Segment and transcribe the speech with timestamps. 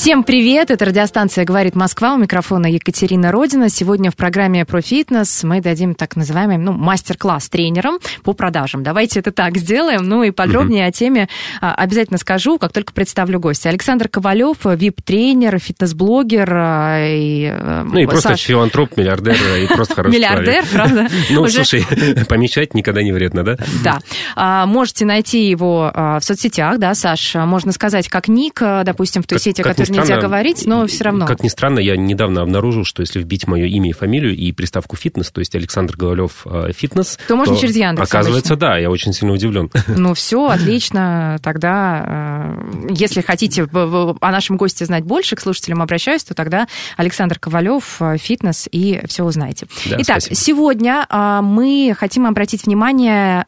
[0.00, 0.70] Всем привет!
[0.70, 2.14] Это радиостанция «Говорит Москва».
[2.14, 3.68] У микрофона Екатерина Родина.
[3.68, 8.82] Сегодня в программе про фитнес мы дадим так называемый ну, мастер-класс тренерам по продажам.
[8.82, 10.08] Давайте это так сделаем.
[10.08, 11.28] Ну и подробнее о теме
[11.60, 13.68] а, обязательно скажу, как только представлю гостя.
[13.68, 16.48] Александр Ковалев, вип-тренер, фитнес-блогер.
[16.50, 21.08] а, И, э, Ну и просто Саш- филантроп, миллиардер и просто хороший Миллиардер, правда?
[21.28, 21.84] Ну, слушай,
[22.26, 23.58] помечать никогда не вредно, да?
[23.84, 23.98] Да.
[24.34, 27.34] А, можете найти его в соцсетях, да, Саш?
[27.34, 31.04] Можно сказать, как ник, допустим, в той сети, о которой нельзя странно, говорить, но все
[31.04, 31.26] равно.
[31.26, 34.96] Как ни странно, я недавно обнаружил, что если вбить мое имя и фамилию и приставку
[34.96, 38.68] фитнес, то есть Александр Говорлев э, фитнес, То можно через Яндекс Оказывается, обычно.
[38.68, 39.70] да, я очень сильно удивлен.
[39.88, 41.38] Ну все, отлично.
[41.42, 46.66] Тогда, э, если хотите о нашем госте знать больше, к слушателям обращаюсь, то тогда
[46.96, 49.66] Александр Ковалев, э, фитнес, и все узнаете.
[49.86, 50.34] Да, Итак, спасибо.
[50.34, 51.06] сегодня
[51.42, 53.46] мы хотим обратить внимание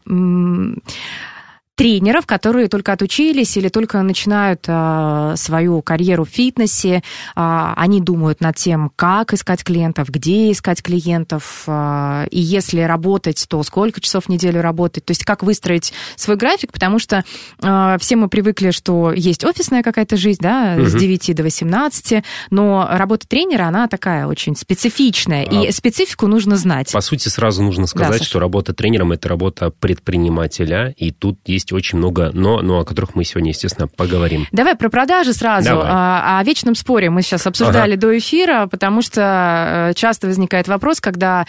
[1.75, 7.03] тренеров, которые только отучились или только начинают а, свою карьеру в фитнесе.
[7.34, 13.47] А, они думают над тем, как искать клиентов, где искать клиентов, а, и если работать,
[13.48, 17.25] то сколько часов в неделю работать, то есть как выстроить свой график, потому что
[17.62, 20.98] а, все мы привыкли, что есть офисная какая-то жизнь, да, с Мгм.
[20.98, 26.93] 9 до 18, но работа тренера, она такая очень специфичная, А- и специфику нужно знать.
[26.93, 28.25] По сути, сразу нужно сказать, Саша.
[28.25, 33.15] что работа тренером– это работа предпринимателя, и тут есть очень много «но», но о которых
[33.15, 34.47] мы сегодня, естественно, поговорим.
[34.51, 35.69] Давай про продажи сразу.
[35.69, 35.87] Давай.
[35.89, 41.01] А, о вечном споре мы сейчас обсуждали до эфира, потому что э, часто возникает вопрос,
[41.01, 41.47] когда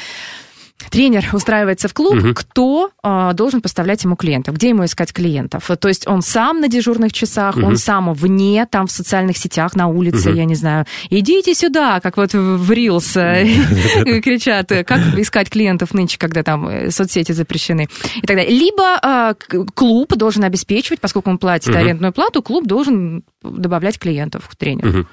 [0.89, 2.33] тренер устраивается в клуб, Мгм.
[2.33, 5.69] кто э, должен поставлять ему клиентов, где ему искать клиентов.
[5.79, 7.75] То есть он сам на дежурных часах, он Мгм.
[7.77, 10.37] сам вне, там в социальных сетях, на улице, Мгм.
[10.37, 13.45] я не знаю, идите сюда, как вот в Reels э,
[14.21, 17.87] кричат, как искать клиентов нынче, когда там э, соцсети запрещены
[18.21, 18.49] и так далее.
[18.57, 19.33] Либо э,
[19.73, 21.77] клуб должен обеспечивать, поскольку он платит Мгм.
[21.77, 24.87] арендную плату, клуб должен добавлять клиентов к тренеру.
[24.89, 25.07] Мгм.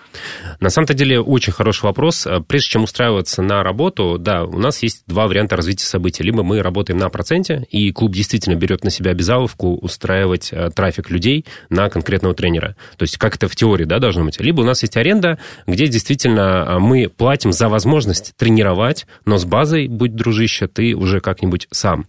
[0.60, 2.26] На самом-то деле очень хороший вопрос.
[2.46, 6.22] Прежде чем устраиваться на работу, да, у нас есть два варианта развития событий.
[6.22, 11.10] Либо мы работаем на проценте, и клуб действительно берет на себя обязаловку устраивать э, трафик
[11.10, 12.76] людей на конкретного тренера.
[12.96, 14.40] То есть как это в теории да, должно быть.
[14.40, 19.44] Либо у нас есть аренда, где действительно а, мы платим за возможность тренировать, но с
[19.44, 22.06] базой, будь дружище, ты уже как-нибудь сам.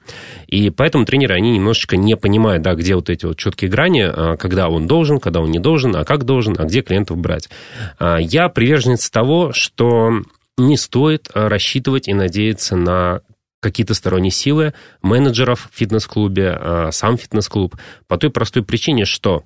[0.47, 4.37] И поэтому тренеры, они немножечко не понимают, да, где вот эти вот четкие грани, а,
[4.37, 7.49] когда он должен, когда он не должен, а как должен, а где клиентов брать.
[7.99, 10.21] Я приверженец того, что
[10.57, 13.21] не стоит рассчитывать и надеяться на
[13.61, 17.77] какие-то сторонние силы менеджеров в фитнес-клубе, а, сам фитнес-клуб,
[18.07, 19.43] по той простой причине, что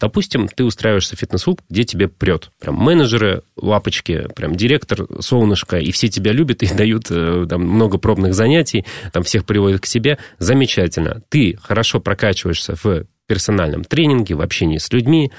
[0.00, 2.50] Допустим, ты устраиваешься в фитнес-клуб, где тебе прет.
[2.58, 7.98] Прям менеджеры, лапочки, прям директор, солнышко, и все тебя любят и дают э, там, много
[7.98, 10.18] пробных занятий, там всех приводят к себе.
[10.40, 11.22] Замечательно.
[11.28, 15.30] Ты хорошо прокачиваешься в персональном тренинге, в общении с людьми,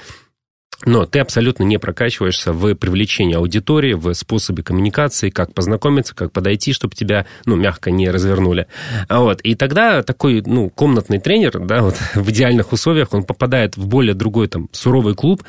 [0.84, 6.72] но ты абсолютно не прокачиваешься в привлечении аудитории, в способе коммуникации, как познакомиться, как подойти,
[6.72, 8.66] чтобы тебя, ну, мягко не развернули.
[9.08, 9.40] А Вот.
[9.42, 14.14] И тогда такой, ну, комнатный тренер, да, вот в идеальных условиях, он попадает в более
[14.14, 15.42] другой, там, суровый клуб,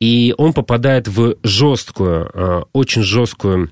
[0.00, 3.70] и он попадает в жесткую, э, очень жесткую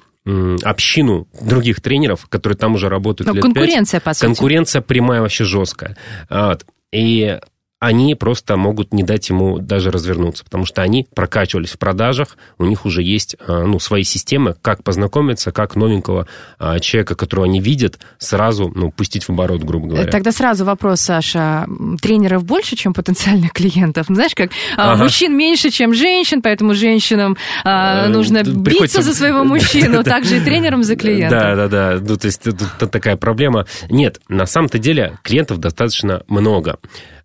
[0.63, 4.27] общину других тренеров, которые там уже работают Ну, лет конкуренция, по сути.
[4.27, 5.97] Конкуренция прямая вообще жесткая.
[6.29, 6.67] Вот.
[6.93, 7.39] И
[7.81, 12.65] они просто могут не дать ему даже развернуться, потому что они прокачивались в продажах, у
[12.65, 16.27] них уже есть а, ну, свои системы, как познакомиться, как новенького
[16.59, 20.11] а, человека, которого они видят, сразу ну, пустить в оборот, грубо говоря.
[20.11, 21.67] Тогда сразу вопрос, Саша.
[22.03, 24.09] Тренеров больше, чем потенциальных клиентов?
[24.09, 25.05] Ну, Знаешь, как а, Ага.
[25.05, 30.03] мужчин меньше, чем женщин, поэтому женщинам а, Э, нужно д- биться приходится- за своего мужчину,
[30.03, 31.39] также и тренером за клиента.
[31.39, 31.99] Да, да, да.
[32.05, 33.67] Ну, то есть тут такая проблема.
[33.89, 36.79] Нет, на самом-то деле клиентов достаточно много.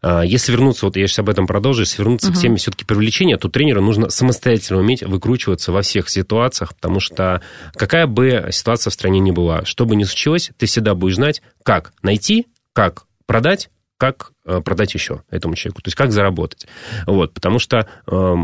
[0.04, 3.38] А, Если вернуться, вот я сейчас об этом продолжу, если вернуться к теме все-таки привлечения,
[3.38, 7.42] то тренеру нужно самостоятельно уметь выкручиваться во всех ситуациях, потому что
[7.76, 11.42] какая бы ситуация в стране ни была, что бы ни случилось, ты всегда будешь знать,
[11.64, 16.68] как найти, как продать, как продать еще этому человеку, то есть как заработать.
[17.08, 18.36] Вот, потому что э,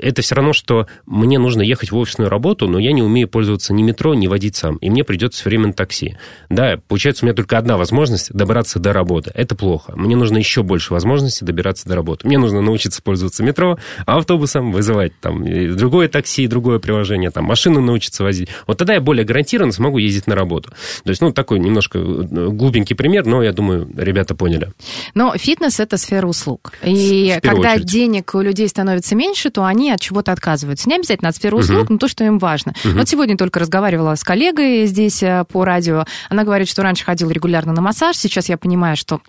[0.00, 3.74] это все равно, что мне нужно ехать в офисную работу, но я не умею пользоваться
[3.74, 6.16] ни метро, ни водить сам, и мне придется все время на такси.
[6.48, 9.30] Да, получается, у меня только одна возможность добраться до работы.
[9.34, 9.92] Это плохо.
[9.96, 12.26] Мне нужно еще больше возможностей добираться до работы.
[12.26, 15.44] Мне нужно научиться пользоваться метро, автобусом, вызывать там
[15.76, 18.48] другое такси, другое приложение, там машину научиться возить.
[18.66, 20.70] Вот тогда я более гарантированно смогу ездить на работу.
[21.04, 24.72] То есть, ну, такой немножко э, глупенький пример, но я думаю, ребята поняли.
[25.14, 26.72] Но фитнес это сфера услуг.
[26.82, 27.86] И когда очередь.
[27.86, 30.88] денег у людей становится меньше, то они от чего-то отказываются.
[30.88, 31.92] Не обязательно от сферы услуг, Мгм.
[31.94, 32.74] но то, что им важно.
[32.84, 32.98] Мгм.
[32.98, 36.04] Вот сегодня только разговаривала с коллегой здесь э, по радио.
[36.28, 38.16] Она говорит, что раньше ходила регулярно на массаж.
[38.16, 39.20] Сейчас я понимаю, что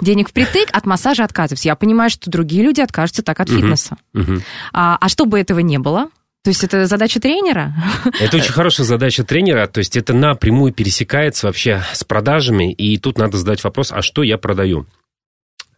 [0.00, 1.64] денег впритык, от массажа отказываюсь.
[1.64, 3.96] Я понимаю, что другие люди откажутся так от фитнеса.
[4.12, 4.42] Мгм.
[4.72, 6.08] А, а чтобы этого не было,
[6.42, 7.74] то есть это задача тренера?
[8.20, 13.18] Это очень хорошая задача тренера, то есть это напрямую пересекается вообще с продажами, и тут
[13.18, 14.86] надо задать вопрос, а что я продаю?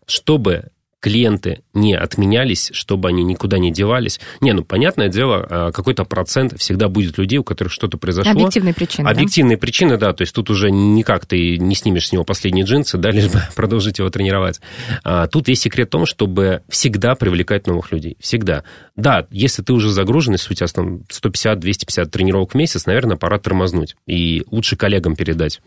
[0.09, 0.71] Чтобы
[1.01, 4.21] клиенты не отменялись, чтобы они никуда не девались.
[4.41, 8.33] Не, ну, понятное дело, а, какой-то процент всегда будет людей, у которых что-то произошло.
[8.33, 9.05] Объективные причины.
[9.05, 9.11] да?
[9.11, 12.99] Объективные причины, да, то есть тут уже никак ты не снимешь с него последние джинсы,
[12.99, 14.61] да, лишь бы продолжить его тренировать.
[15.05, 18.65] А, тут есть секрет в том, чтобы всегда привлекать новых людей, всегда.
[18.97, 23.39] Да, если ты уже загружен, если у тебя там 150-250 тренировок в месяц, наверное, пора
[23.39, 25.61] тормознуть и лучше коллегам передать.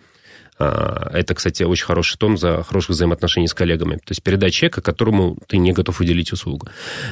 [0.62, 3.96] А, Это, кстати, очень хороший тон за хороших взаимоотношений с коллегами.
[3.96, 6.68] То есть передать человека, которому ты не готов уделить услугу.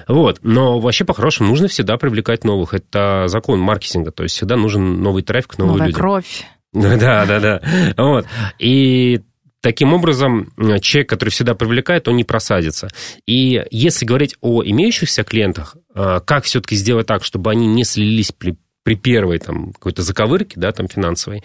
[0.07, 0.39] Вот.
[0.43, 2.73] Но вообще, по-хорошему, нужно всегда привлекать новых.
[2.73, 4.11] Это закон маркетинга.
[4.11, 5.97] То есть всегда нужен новый трафик, новые Новая люди.
[5.97, 6.43] кровь.
[6.73, 7.61] Да, да, да.
[7.97, 8.27] Вот.
[8.59, 9.21] И
[9.61, 10.51] таким образом
[10.81, 12.89] человек, который всегда привлекает, он не просадится.
[13.25, 18.31] И если говорить о имеющихся клиентах, а, как все-таки сделать так, чтобы они не слились
[18.31, 21.43] при, при первой там, какой-то заковырке, да, там, финансовой,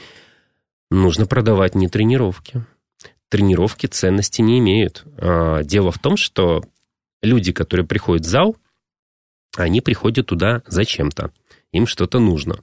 [1.01, 2.65] нужно продавать не тренировки.
[3.29, 5.05] Тренировки ценности не имеют.
[5.19, 6.63] А, Дело в том, что
[7.23, 8.57] люди, которые приходят в зал,
[9.57, 11.31] они приходят туда зачем-то.
[11.73, 12.59] Им что-то нужно.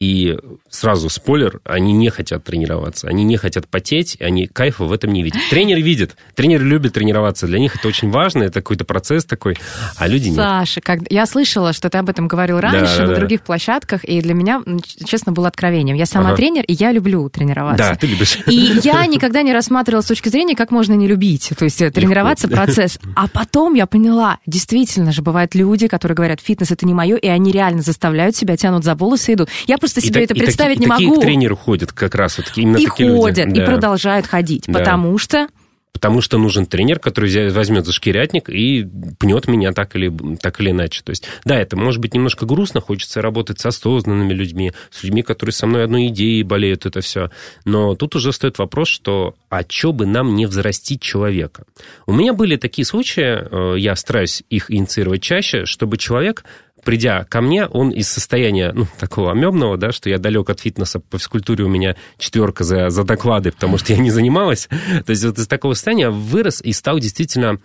[0.00, 0.36] И
[0.68, 5.22] сразу спойлер, они не хотят тренироваться, они не хотят потеть, они кайфа в этом не
[5.22, 5.40] видят.
[5.50, 9.56] Тренер видит, тренер любит тренироваться, для них это очень важно, это какой-то процесс такой,
[9.96, 10.36] а люди нет.
[10.36, 11.00] Саша, как...
[11.10, 13.14] я слышала, что ты об этом говорил раньше да, на да.
[13.16, 14.62] других площадках, и для меня,
[15.04, 15.96] честно, было откровением.
[15.96, 16.36] Я сама Ага.
[16.36, 17.90] тренер, и я люблю тренироваться.
[17.90, 18.38] Да, ты любишь.
[18.46, 21.52] И я никогда не рассматривала с точки зрения, как можно не любить.
[21.56, 22.98] То есть э, тренироваться процесс.
[23.14, 27.28] А потом я поняла, действительно же, бывают люди, которые говорят, фитнес это не мое, и
[27.28, 29.48] они реально заставляют себя, тянут за волосы и идут.
[29.66, 31.20] Я просто И себе так- это и представить и не такие могу.
[31.20, 33.20] к тренеру ходят как раз, вот такие, именно и такие люди.
[33.20, 33.64] ходят, и Да.
[33.66, 34.78] продолжают ходить, Да.
[34.78, 35.46] потому что
[35.92, 38.84] Потому что нужен тренер, который возьмет за шкирятник и
[39.20, 41.02] пнет меня так или, так или иначе.
[41.04, 45.22] То есть, да, это может быть немножко грустно, хочется работать с осознанными людьми, с людьми,
[45.22, 47.30] которые со мной одной идеей болеют, это все.
[47.64, 51.62] Но тут уже стоит вопрос, что а чё бы нам не взрастить человека?
[52.06, 56.44] У меня были такие случаи, э, я стараюсь их инициировать чаще, чтобы человек
[56.84, 61.00] придя ко мне, он из состояния, ну, такого амебного, да, что я далек от фитнеса,
[61.00, 64.68] по физкультуре у меня четверка за, за доклады, потому что я не занималась.
[65.06, 67.58] То есть вот из такого состояния вырос и стал действительно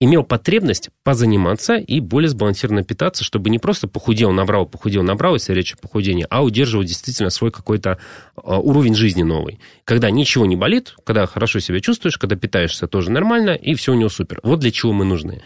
[0.00, 5.52] имел потребность позаниматься и более сбалансированно питаться, чтобы не просто похудел, набрал, похудел, набрал, если
[5.54, 7.98] речь о похудении, а удерживать действительно свой какой-то
[8.36, 9.60] а, уровень жизни новый.
[9.84, 13.94] Когда ничего не болит, когда хорошо себя чувствуешь, когда питаешься тоже нормально, и все у
[13.94, 14.40] него супер.
[14.42, 15.42] Вот для чего мы нужны.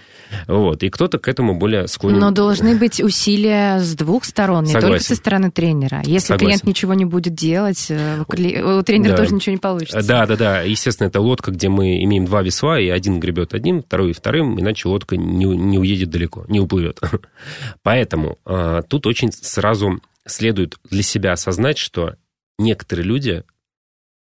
[0.47, 0.83] Вот.
[0.83, 2.19] И кто-то к этому более склонен.
[2.19, 5.07] Но должны быть усилия с двух сторон, не только Согласен.
[5.07, 5.99] со стороны тренера.
[6.05, 6.47] Если Согласен.
[6.47, 9.17] клиент ничего не будет делать, э, у кли- у тренера Да.
[9.19, 10.07] тоже ничего не получится.
[10.07, 10.61] Да, да, да.
[10.63, 14.89] Естественно, это лодка, где мы имеем два весла, и один гребет одним, второй вторым, иначе
[14.89, 17.01] лодка не, не уедет далеко, не уплывет.
[17.83, 22.17] Поэтому а, тут очень сразу следует для себя осознать, что
[22.59, 23.45] некоторые люди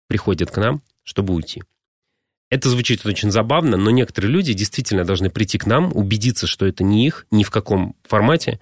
[0.08, 1.64] приходят к нам, чтобы уйти.
[2.50, 6.84] Это звучит очень забавно, но некоторые люди действительно должны прийти к нам, убедиться, что это
[6.84, 8.60] не их, ни в каком формате,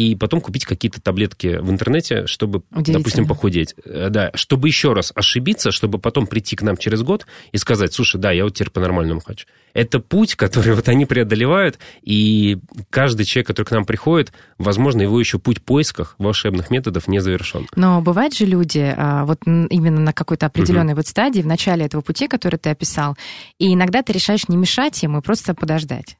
[0.00, 3.74] и потом купить какие-то таблетки в интернете, чтобы, допустим, похудеть.
[3.84, 7.92] Э, Да, чтобы еще раз ошибиться, чтобы потом прийти к нам через год и сказать,
[7.92, 9.46] слушай, да, я вот теперь по-нормальному хочу.
[9.74, 15.20] Это путь, который вот они преодолевают, и каждый человек, который к нам приходит, возможно, его
[15.20, 17.66] еще путь в поисках волшебных методов не завершен.
[17.76, 22.00] Но бывают же люди а, вот именно на какой-то определенной вот стадии, в начале этого
[22.00, 23.18] пути, который ты описал,
[23.58, 26.16] и иногда ты решаешь не мешать ему, просто подождать.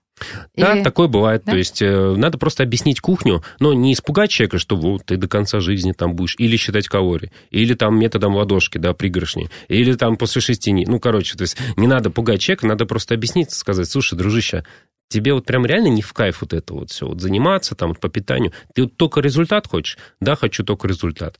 [0.57, 1.43] Да, Или- такое бывает.
[1.45, 1.53] Да?
[1.53, 5.29] То есть э, надо просто объяснить кухню, но не испугать человека, что вот ты до
[5.29, 10.17] конца жизни там будешь, или считать калории, или там методом ладошки, да, пригоршни, или там
[10.17, 10.87] после шести дней.
[10.87, 14.65] Ну, короче, то есть не надо пугать человека, надо просто объяснить, сказать, слушай, дружище,
[15.09, 18.09] тебе вот прям реально не в кайф вот это вот все, вот заниматься там по
[18.09, 18.53] питанию.
[18.75, 19.99] Ты вот только результат хочешь?
[20.21, 21.39] Да, хочу только результат.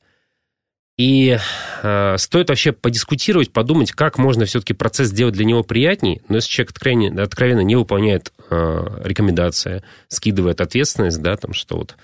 [1.01, 1.39] И
[1.83, 6.21] э, стоит вообще подискутировать, подумать, как можно все-таки процесс сделать для него приятней.
[6.29, 11.97] Но если человек откровенно, откровенно не выполняет э, рекомендации, скидывает ответственность, да, там, что вот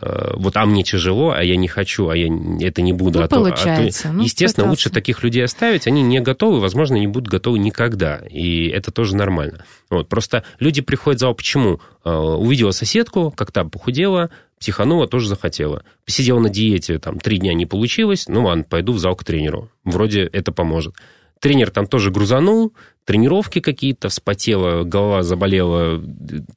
[0.00, 2.28] э, вот, а мне тяжело, а я не хочу, а я
[2.60, 3.18] это не буду.
[3.18, 4.04] Ну, а то, а получается.
[4.04, 4.70] то, Ну, естественно, пытаться.
[4.70, 5.86] лучше таких людей оставить.
[5.86, 8.22] Они не готовы, возможно, не будут готовы никогда.
[8.30, 9.66] И это тоже нормально.
[9.90, 11.82] Вот, просто люди приходят в зал, почему?
[12.02, 15.84] Э, Увидела соседку, как то похудела, психанула, тоже захотела.
[16.04, 19.70] Посидела на диете, там, три дня не получилось, ну ладно, пойду в зал к тренеру.
[19.84, 20.94] Вроде это поможет.
[21.40, 22.74] Тренер там тоже грузанул,
[23.08, 25.98] тренировки какие-то, вспотела, голова заболела,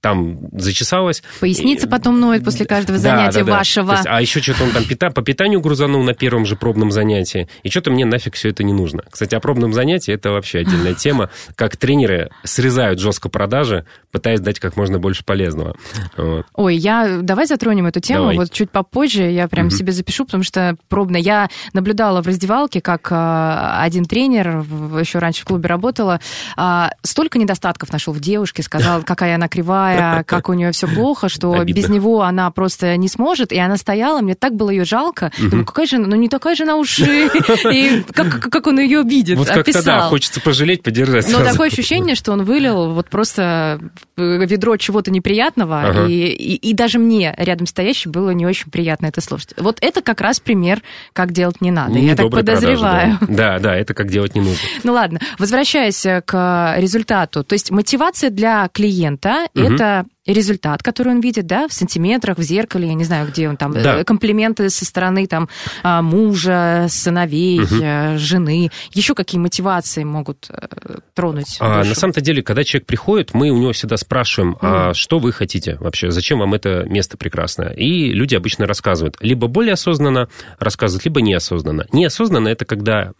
[0.01, 1.23] там зачесалась.
[1.39, 3.51] Поясница И- потом ноет после каждого Да, занятия да, да.
[3.59, 3.91] вашего.
[3.93, 7.47] Есть, а еще что-то он там пита- по питанию грузанул на первом же пробном занятии,
[7.63, 9.03] и что-то мне нафиг все это не нужно.
[9.09, 14.59] Кстати, о пробном занятии это вообще отдельная тема, как тренеры срезают жестко продажи, пытаясь дать
[14.59, 15.77] как можно больше полезного.
[16.17, 16.45] Вот.
[16.55, 18.35] Ой, я давай затронем эту тему Давай.
[18.35, 19.31] вот чуть попозже.
[19.31, 19.75] Я прям Мгм.
[19.77, 21.15] себе запишу, потому что пробно.
[21.15, 24.65] Я наблюдала в раздевалке, как а, один тренер
[24.99, 26.19] еще раньше в клубе работала,
[26.57, 31.29] а, столько недостатков нашел в девушке, сказал, какая она кривая, как у нее все плохо,
[31.29, 31.79] что Обидно.
[31.81, 33.51] без него она просто не сможет.
[33.51, 35.31] И она стояла, мне так было ее жалко.
[35.37, 39.03] Думаю, какая же, она- ну не такая же она уж и, как, как он ее
[39.03, 41.51] видит, Вот как-то, да, хочется пожалеть, поддержать Но сразу.
[41.51, 43.79] такое ощущение, что он вылил вот просто
[44.17, 46.05] ведро чего-то неприятного, Ага.
[46.07, 49.53] и, и, и даже мне, рядом стоящей, было не очень приятно это слушать.
[49.57, 50.81] Вот это как раз пример,
[51.13, 51.93] как делать не надо.
[51.97, 53.17] Я так Недоброй продажи, подозреваю.
[53.21, 53.27] да.
[53.29, 54.59] Да, да, это как делать не нужно.
[54.83, 56.30] Ну ладно, возвращаясь к
[56.77, 57.43] результату.
[57.43, 59.75] То есть мотивация для клиента Мгм.
[59.75, 63.57] это результат, который он видит, да, в сантиметрах, в зеркале, я не знаю, где он
[63.57, 63.97] там, Да.
[63.97, 65.49] э, комплименты со стороны там
[65.81, 68.69] а, мужа, сыновей, э, жены.
[68.93, 71.57] Еще какие мотивации могут э, тронуть?
[71.59, 71.89] А, душу?
[71.89, 74.93] на самом-то деле, когда человек приходит, мы у него всегда спрашиваем, а Мгм.
[74.93, 77.71] что вы хотите вообще, зачем вам это место прекрасное?
[77.71, 79.17] И люди обычно рассказывают.
[79.21, 81.87] Либо более осознанно рассказывают, либо неосознанно.
[81.91, 83.13] Неосознанно это когда,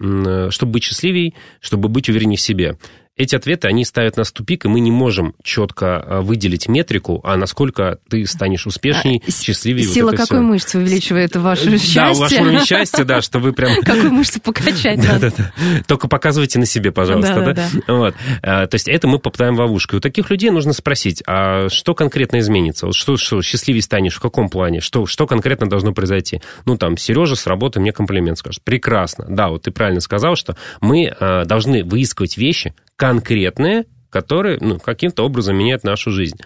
[0.51, 2.77] чтобы быть счастливей, чтобы быть увереннее в себе.
[3.17, 7.19] Эти ответы, они ставят нас в тупик, и мы не можем четко а, выделить метрику,
[7.25, 9.85] а насколько ты станешь успешней, А, счастливее.
[9.85, 10.43] вот Сила это какой всё.
[10.43, 12.01] мышцы увеличивает ваше Да, счастье?
[12.21, 15.33] ваш уровень счастья, да, что вы прям Какую мышцу покачать надо?
[15.87, 17.53] Только показывайте на себе, пожалуйста.
[17.53, 17.69] Да.
[17.93, 18.15] Вот.
[18.43, 19.95] А, То есть это мы попадаем в ловушку.
[19.95, 22.85] И у таких людей нужно спросить, а что конкретно изменится?
[22.85, 24.79] Вот что, что счастливее станешь, в каком плане?
[24.79, 26.41] Что, что конкретно должно произойти?
[26.65, 28.63] Ну, там, Сережа с работы мне комплимент скажет.
[28.63, 29.25] Прекрасно.
[29.27, 31.13] Да, вот ты правильно сказал, что мы
[31.45, 36.37] должны выискивать вещи конкретные, которые ну, каким-то образом меняют нашу жизнь.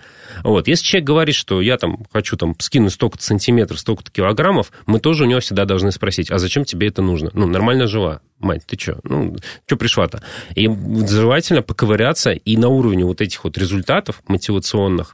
[0.42, 0.70] Вот.
[0.70, 5.26] Если человек говорит, что я там хочу там, скинуть столько-то сантиметров, столько-то килограммов, мы тоже
[5.26, 7.30] у него всегда должны спросить, а зачем тебе это нужно?
[7.34, 8.22] Ну, нормально жила.
[8.40, 9.00] Мать, ты что?
[9.04, 9.36] Ну,
[9.66, 10.24] что пришла-то?
[10.56, 15.14] И желательно поковыряться и на уровне вот этих вот результатов мотивационных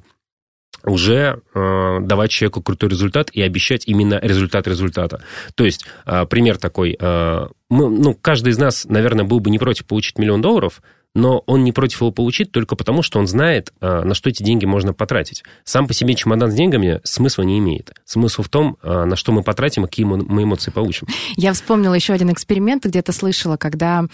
[0.83, 5.24] уже э, давать человеку крутой результат и обещать именно результат результата.
[5.55, 6.98] То есть, э, пример такой.
[7.00, 10.81] Э, мы, ну, каждый из нас, наверное, был бы не против получить миллион долларов,
[11.13, 14.43] но он не против его получить только потому, что он знает, э, на что эти
[14.43, 15.43] деньги можно потратить.
[15.63, 17.91] Сам по себе чемодан с деньгами смысла не имеет.
[18.05, 21.07] Смысл в том, э, на что мы потратим и какие мы эмоции получим.
[21.35, 24.05] Я вспомнила еще один эксперимент, где-то слышала, когда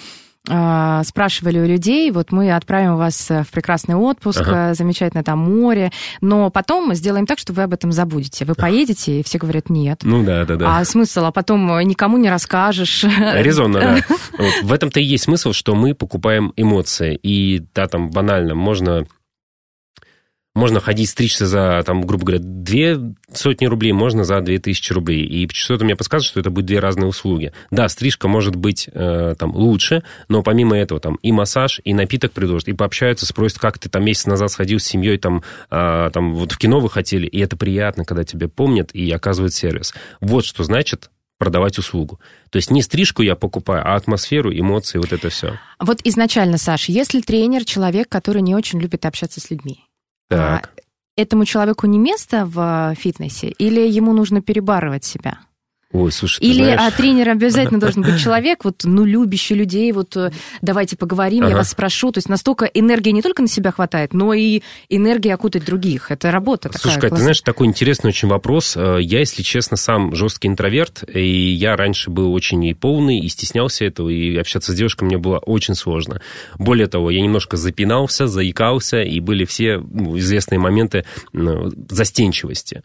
[0.47, 4.71] спрашивали у людей, вот мы отправим вас в прекрасный отпуск, Ага.
[4.71, 8.45] э, замечательное там море, но потом мы сделаем так, что вы об этом забудете.
[8.45, 9.99] Вы поедете, и все говорят нет.
[10.03, 10.77] Ну да, да, да.
[10.77, 11.25] А смысл?
[11.25, 13.03] А потом э, никому не расскажешь.
[13.03, 13.97] Резонно, да.
[14.37, 14.53] Вот.
[14.63, 17.19] В этом-то и есть смысл, что мы покупаем эмоции.
[17.21, 19.05] И да, там банально, можно,
[20.57, 22.97] можно ходить стричься за, там, грубо говоря, две
[23.31, 25.23] сотни рублей, можно за две тысячи рублей.
[25.25, 27.53] И что-то мне подсказывает, что это будут две разные услуги.
[27.71, 32.31] Да, стрижка может быть э, там лучше, но помимо этого там и массаж, и напиток
[32.31, 36.33] предложат, и пообщаются, спросят, как ты там месяц назад сходил с семьей, там, а, там
[36.33, 39.93] вот в кино вы хотели, и это приятно, когда тебя помнят и оказывают сервис.
[40.21, 42.19] Вот что значит продавать услугу.
[42.49, 45.59] То есть не стрижку я покупаю, а атмосферу, эмоции, вот это все.
[45.79, 49.86] Вот изначально, Саш, если тренер человек, который не очень любит общаться с людьми,
[50.29, 50.73] Так.
[50.75, 50.81] а
[51.15, 55.39] этому человеку не место в фитнесе или ему нужно перебарывать себя?
[55.93, 60.17] Ой, слушай, Или знаешь, а, тренер обязательно должен быть человек, вот, ну, любящий людей, вот,
[60.17, 61.57] э, давайте поговорим, я Ага.
[61.57, 62.11] вас спрошу.
[62.11, 66.11] То есть настолько энергии не только на себя хватает, но и энергии окутать других.
[66.11, 66.81] Это работа такая.
[66.81, 68.75] Слушай, Кать, ты знаешь, такой интересный очень вопрос.
[68.75, 73.29] Э, Я, если честно, сам жесткий интроверт, и я раньше был очень и полный, и
[73.29, 76.21] стеснялся этого, и общаться с девушкой мне было очень сложно.
[76.59, 82.83] Более того, я немножко запинался, заикался, и были все ну, известные моменты ну, застенчивости.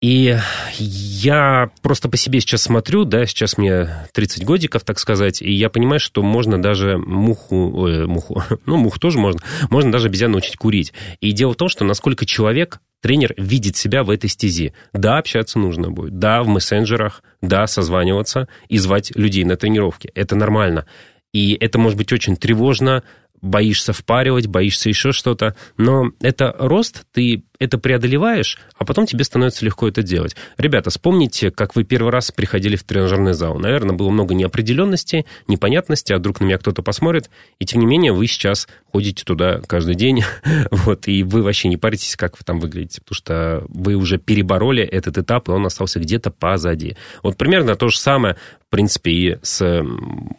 [0.00, 0.36] И
[0.78, 5.70] я просто по себе сейчас смотрю, да, сейчас мне 30 годиков, так сказать, и я
[5.70, 9.40] понимаю, что можно даже муху, ой, муху, ну, муху тоже можно,
[9.70, 10.92] можно даже обезьян научить курить.
[11.20, 14.72] И дело в том, что насколько человек, тренер, видит себя в этой стези.
[14.92, 20.12] Да, общаться нужно будет, да, в мессенджерах, да, созваниваться и звать людей на тренировки.
[20.14, 20.86] Это нормально.
[21.32, 23.02] И это может быть очень тревожно,
[23.40, 29.64] боишься впаривать, боишься еще что-то, но это рост, ты это преодолеваешь, а потом тебе становится
[29.64, 30.36] легко это делать.
[30.58, 33.58] Ребята, вспомните, как вы первый раз приходили в тренажерный зал.
[33.58, 38.12] Наверное, было много неопределенности, непонятности, а вдруг на меня кто-то посмотрит, и тем не менее
[38.12, 40.22] вы сейчас ходите туда каждый день,
[40.70, 44.84] вот, и вы вообще не паритесь, как вы там выглядите, потому что вы уже перебороли
[44.84, 46.96] этот этап, и он остался где-то позади.
[47.22, 49.84] Вот примерно то же самое, в принципе, и с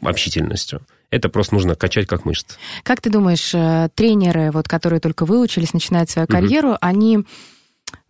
[0.02, 0.82] общительностью.
[1.12, 2.56] Это просто нужно качать как мышцы.
[2.84, 6.78] Как ты думаешь, э, тренеры, вот, которые только выучились, начинают свою карьеру, угу.
[6.82, 7.20] они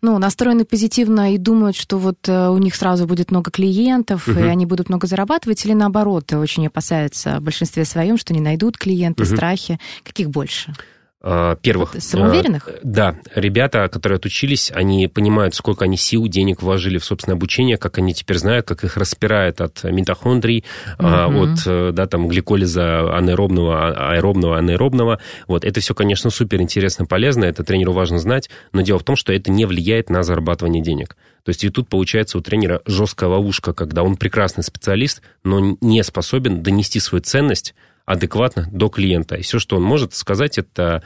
[0.02, 4.40] ну, настроены позитивно и думают, что вот э, у них сразу будет много клиентов, угу.
[4.40, 8.78] и они будут много зарабатывать, или наоборот, очень опасаются в большинстве своем, что не найдут
[8.78, 9.36] клиенты, угу.
[9.36, 9.80] страхи.
[10.04, 10.74] Каких больше?
[11.22, 11.96] А, первых...
[12.00, 12.70] Самоуверенных?
[12.70, 13.16] Э, да.
[13.36, 18.14] Ребята, которые отучились, они понимают, сколько они сил, денег вложили в собственное обучение, как они
[18.14, 20.64] теперь знают, как их распирает от митохондрий,
[20.98, 21.08] угу.
[21.08, 25.20] от э, да, там, гликолиза анаэробного, а, аэробного, анаэробного.
[25.48, 25.66] Вот.
[25.66, 29.34] Это все, конечно, супер интересно, полезно, это тренеру важно знать, но дело в том, что
[29.34, 31.18] это не влияет на зарабатывание денег.
[31.44, 36.02] То есть и тут получается у тренера жесткая ловушка, когда он прекрасный специалист, но не
[36.04, 37.76] способен донести свою ценность
[38.10, 39.36] адекватно до клиента.
[39.36, 41.04] И все, что он может сказать, это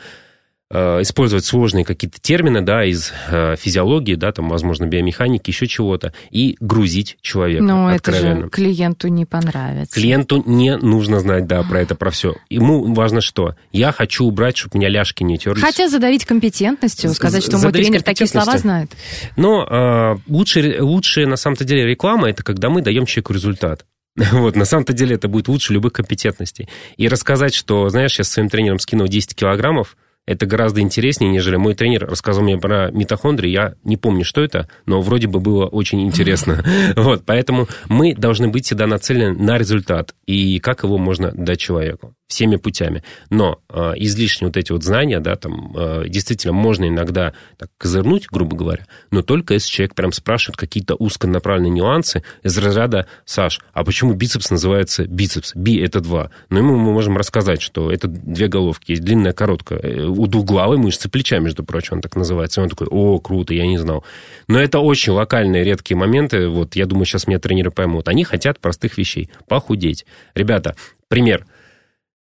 [0.69, 6.13] э, использовать сложные какие-то термины, да, из э, физиологии, да, там, возможно, биомеханики, еще чего-то,
[6.31, 8.27] и грузить человека Но откровенно.
[8.27, 9.93] это же клиенту не понравится.
[9.93, 12.35] Клиенту не нужно знать, да, про это, про все.
[12.49, 13.57] Ему важно что?
[13.73, 15.61] Я хочу убрать, чтобы меня ляжки не терлись.
[15.61, 18.91] Хотя задавить компетентностью, сказать, что мой тренер такие слова знает.
[19.35, 23.85] Но э, лучше, лучше, на самом-то деле, реклама, это когда мы даем человеку результат.
[24.31, 26.69] Вот, на самом-то деле это будет лучше любых компетентностей.
[26.97, 31.75] И рассказать, что, знаешь, я своим тренером скинул 10 килограммов, это гораздо интереснее, нежели мой
[31.75, 33.49] тренер рассказал мне про митохондрии.
[33.49, 36.63] Я не помню, что это, но вроде бы было очень интересно.
[36.95, 42.15] Вот, поэтому мы должны быть всегда нацелены на результат и как его можно дать человеку
[42.27, 43.03] всеми путями.
[43.29, 48.27] Но э, излишние вот эти вот знания, да, там э, действительно можно иногда так козырнуть,
[48.31, 53.83] грубо говоря, но только если человек прям спрашивает какие-то узконаправленные нюансы из разряда, Саш, а
[53.83, 55.53] почему бицепс называется бицепс?
[55.55, 56.31] Би это два.
[56.49, 59.79] Но ему мы можем рассказать, что это две головки, есть длинная, короткая.
[59.79, 62.61] Э, у двуглавой мышцы плеча, между прочим, он так называется.
[62.61, 64.03] И он такой, о, круто, я не знал.
[64.47, 66.47] Но это очень локальные, редкие моменты.
[66.47, 68.07] Вот я думаю, сейчас меня тренеры поймут.
[68.07, 69.29] Они хотят простых вещей.
[69.47, 70.05] Похудеть.
[70.33, 70.75] Ребята,
[71.07, 71.45] пример–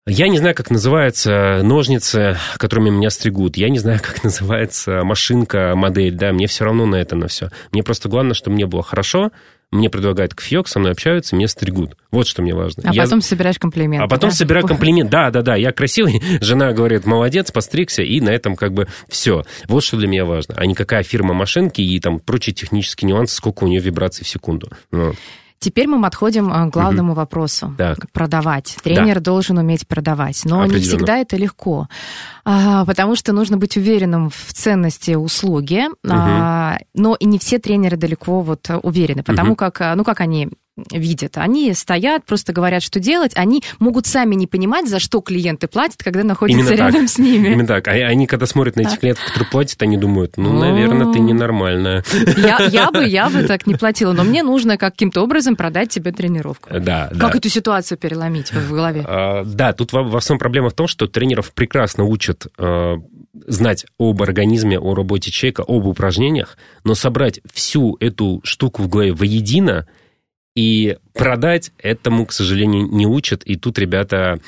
[0.08, 3.56] я не знаю, как называются ножницы, которыми меня стригут.
[3.56, 6.16] Я не знаю, как называется машинка, модель.
[6.16, 7.50] Да, мне все равно на это, на все.
[7.72, 9.32] Мне просто главное, чтобы мне было хорошо,
[9.72, 11.96] мне предлагают кофеек, со мной общаются, мне стригут.
[12.12, 12.84] Вот что мне важно.
[12.86, 13.04] А я...
[13.04, 14.04] потом собираешь комплимент.
[14.04, 14.36] А потом да?
[14.36, 15.10] собираю комплимент.
[15.10, 16.22] Да, да, да, я красивый.
[16.42, 19.46] Жена говорит, молодец, постригся, и на этом как бы все.
[19.68, 20.56] Вот что для меня важно.
[20.58, 24.28] А не какая фирма машинки и там прочие технические нюансы, сколько у нее вибраций в
[24.28, 24.70] секунду.
[24.92, 25.16] Вот.
[25.62, 27.20] Теперь мы отходим э, к главному угу.
[27.20, 27.76] вопросу.
[27.78, 28.12] Так.
[28.12, 28.78] Продавать.
[28.84, 29.22] Тренер да.
[29.22, 30.42] должен уметь продавать.
[30.44, 31.88] Но не всегда это легко.
[32.44, 35.84] А, потому что нужно быть уверенным в ценности услуги.
[36.04, 36.86] Угу.
[36.96, 39.22] Но и не все тренеры далеко вот уверены.
[39.22, 39.58] Потому угу.
[39.58, 40.50] как, ну как они
[40.90, 41.38] видят.
[41.38, 43.34] Они стоят, просто говорят, что делать.
[43.36, 47.10] Они могут сами не понимать, за что клиенты платят, когда находятся Именно рядом так.
[47.10, 47.50] с ними.
[47.50, 47.88] Именно так.
[47.88, 52.04] А они, когда смотрят на этих клиентов, которые платят, они думают, ну, наверное, ты ненормальная.
[52.38, 56.12] Я, я, бы, я бы так не платила, но мне нужно каким-то образом продать тебе
[56.12, 56.70] тренировку.
[56.72, 57.38] Да, как да.
[57.38, 59.04] эту ситуацию переломить в голове?
[59.06, 62.96] А, да, тут во, во всем проблема в том, что тренеров прекрасно учат а,
[63.46, 69.12] знать об организме, о работе человека, об упражнениях, но собрать всю эту штуку в голове
[69.12, 69.86] воедино–
[70.56, 73.44] и продать этому, к сожалению, не учат.
[73.44, 74.40] И тут ребята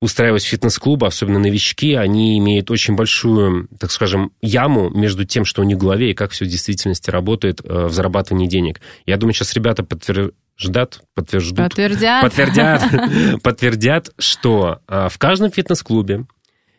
[0.00, 5.62] устраиваясь в фитнес-клубы, особенно новички, они имеют очень большую, так скажем, яму между тем, что
[5.62, 8.80] у них в голове и как все в действительности работает э, в зарабатывании денег.
[9.06, 16.26] Я думаю, сейчас ребята подтверждат, подтверждут, подтвердят, подтвердят, подтвердят что э, в каждом фитнес-клубе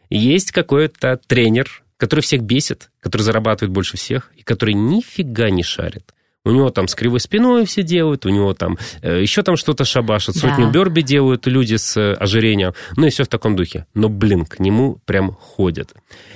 [0.10, 6.14] есть какой-то тренер, который всех бесит, который зарабатывает больше всех, и который нифига не шарит.
[6.48, 9.84] У него там с кривой спиной все делают, у него там э, еще там что-то
[9.84, 10.42] шабашат, да.
[10.42, 13.86] сотню берби делают люди с э, ожирением, ну и все в таком духе.
[13.94, 15.94] Но, блин, к нему прям ходят.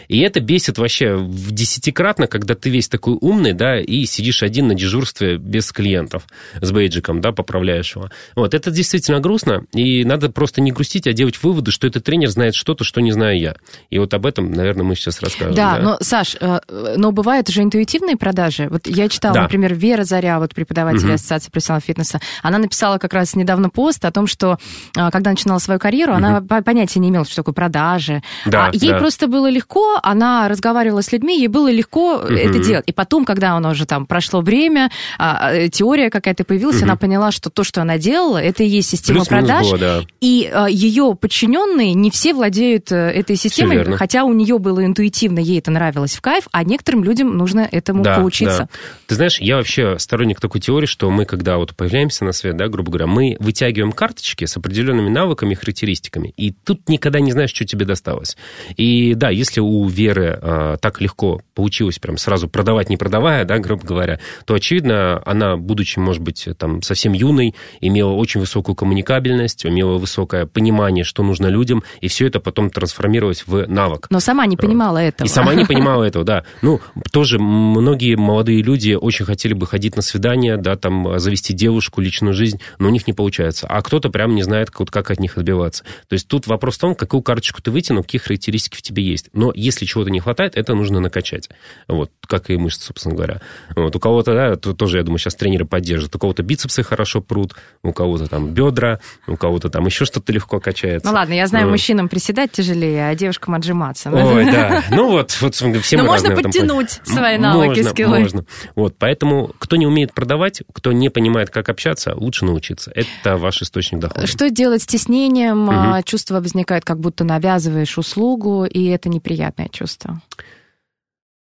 [0.10, 4.67] И это бесит вообще в десятикратно, когда ты весь такой умный, да, и сидишь один
[4.67, 6.28] на дежурстве без клиентов
[6.60, 8.10] с бейджиком, да, поправляешь его.
[8.36, 12.28] Вот, это действительно грустно, и надо просто не грустить, а делать выводы, что этот тренер
[12.28, 13.56] знает что-то, что не знаю я.
[13.89, 15.56] И вот об этом, наверное, мы сейчас расскажем.
[15.56, 15.82] Да, да?
[15.82, 16.60] но, Саш, э,
[16.97, 18.67] но бывают же интуитивные продажи.
[18.69, 19.41] Вот я читала, да.
[19.43, 21.13] например, Вера Вера Заря, вот преподаватель Мгм.
[21.15, 24.57] Ассоциации профессионального фитнеса, она написала как раз недавно пост о том, что
[24.97, 28.21] а, когда начинала свою карьеру, она по- понятия не имела, что такое продажи.
[28.45, 28.97] Да, а ей да.
[28.99, 32.35] просто было легко, она разговаривала с людьми, ей было легко Мгм.
[32.35, 32.83] это делать.
[32.87, 36.85] И потом, когда она уже там прошло время, а, а, теория какая-то появилась, Мгм.
[36.85, 39.67] она поняла, что то, что она делала, это и есть система Плюс-минус продаж.
[39.67, 39.99] было, да.
[40.19, 45.59] И ее подчиненные не все владеют э, этой системой, хотя у нее было интуитивно, ей
[45.59, 48.69] это нравилось в кайф, а некоторым людям нужно этому Да, поучиться.
[48.71, 48.79] да.
[49.07, 52.67] Ты знаешь, я вообще сторонник такой теории, что мы, когда вот появляемся на свет, да,
[52.67, 57.51] грубо говоря, мы вытягиваем карточки с определенными навыками и характеристиками, и тут никогда не знаешь,
[57.51, 58.38] что тебе досталось.
[58.77, 63.60] И да, если у Веры а, так легко получилось прям сразу продавать, не продавая, да,
[63.60, 69.63] грубо говоря, то, очевидно, она, будучи, может быть, там совсем юной, имела очень высокую коммуникабельность,
[69.63, 74.08] имела высокое понимание, что нужно людям, и все это потом трансформировалось в навык.
[74.10, 75.28] Но сама не понимала этого.
[75.28, 76.45] И сама не понимала этого, да.
[76.63, 82.02] Ну, тоже многие молодые люди очень хотели бы ходить на свидания, да, там, завести девушку,
[82.02, 83.67] личную жизнь, но у них не получается.
[83.67, 85.84] А кто-то прям не знает, как, как от них отбиваться.
[86.08, 89.30] То есть тут вопрос в том, какую карточку ты вытянул, какие характеристики в тебе есть.
[89.34, 91.50] Но если чего-то не хватает, это нужно накачать.
[91.87, 93.41] Вот, как и мышцы, собственно говоря.
[93.75, 96.15] Вот, у кого-то, да, то- тоже, я думаю, сейчас тренеры поддержат.
[96.15, 100.59] У кого-то бицепсы хорошо прут, у кого-то там бедра, у кого-то там еще что-то легко
[100.59, 101.07] качается.
[101.07, 101.71] Ну ладно, я знаю, Ну.
[101.71, 104.09] мужчинам приседать тяжелее, а девушкам отжиматься.
[104.13, 104.83] Ой, да.
[104.91, 106.43] Ну вот, вот все Но можно этом плане.
[106.43, 108.19] подтянуть свои навыки, можно, скиллы.
[108.19, 108.45] Можно.
[108.75, 112.91] Вот, поэтому, кто не умеет продавать, кто не понимает, как общаться, лучше научиться.
[112.95, 114.27] Это ваш источник дохода.
[114.27, 115.59] Что делать с стеснением?
[115.65, 115.69] Мгм.
[115.93, 120.21] А, Чувство возникает, как будто навязываешь услугу, и это неприятное чувство.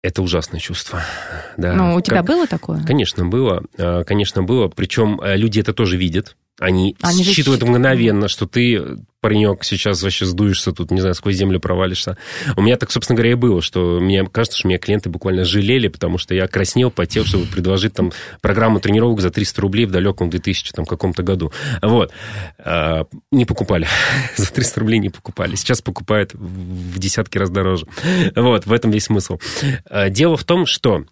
[0.07, 1.03] Это ужасное чувство.
[1.57, 1.73] Да.
[1.75, 2.81] ну, у тебя Как- было такое?
[2.85, 3.65] Конечно, было.
[3.77, 4.69] А, Конечно, было.
[4.69, 6.37] Причем э, люди это тоже видят.
[6.59, 8.83] Они, Они же считывают щ- мгновенно, что ты,
[9.21, 12.17] паренек, сейчас вообще сдуешься тут, не знаю, сквозь землю провалишься.
[12.57, 15.89] У меня так, собственно говоря, и было, что мне кажется, что меня клиенты буквально жалели,
[15.89, 20.31] потому что я краснел, потел, чтобы предложить там программу тренировок за 300 рублей в далеком
[20.31, 21.53] 2000 там, каком-то году.
[21.83, 22.11] Вот.
[22.59, 23.87] А, Не покупали.
[24.37, 25.57] За 300 рублей не покупали.
[25.57, 27.87] Сейчас покупают в десятки раз дороже.
[28.35, 29.39] Вот, в этом весь смысл.
[29.91, 31.05] А, Дело в том, что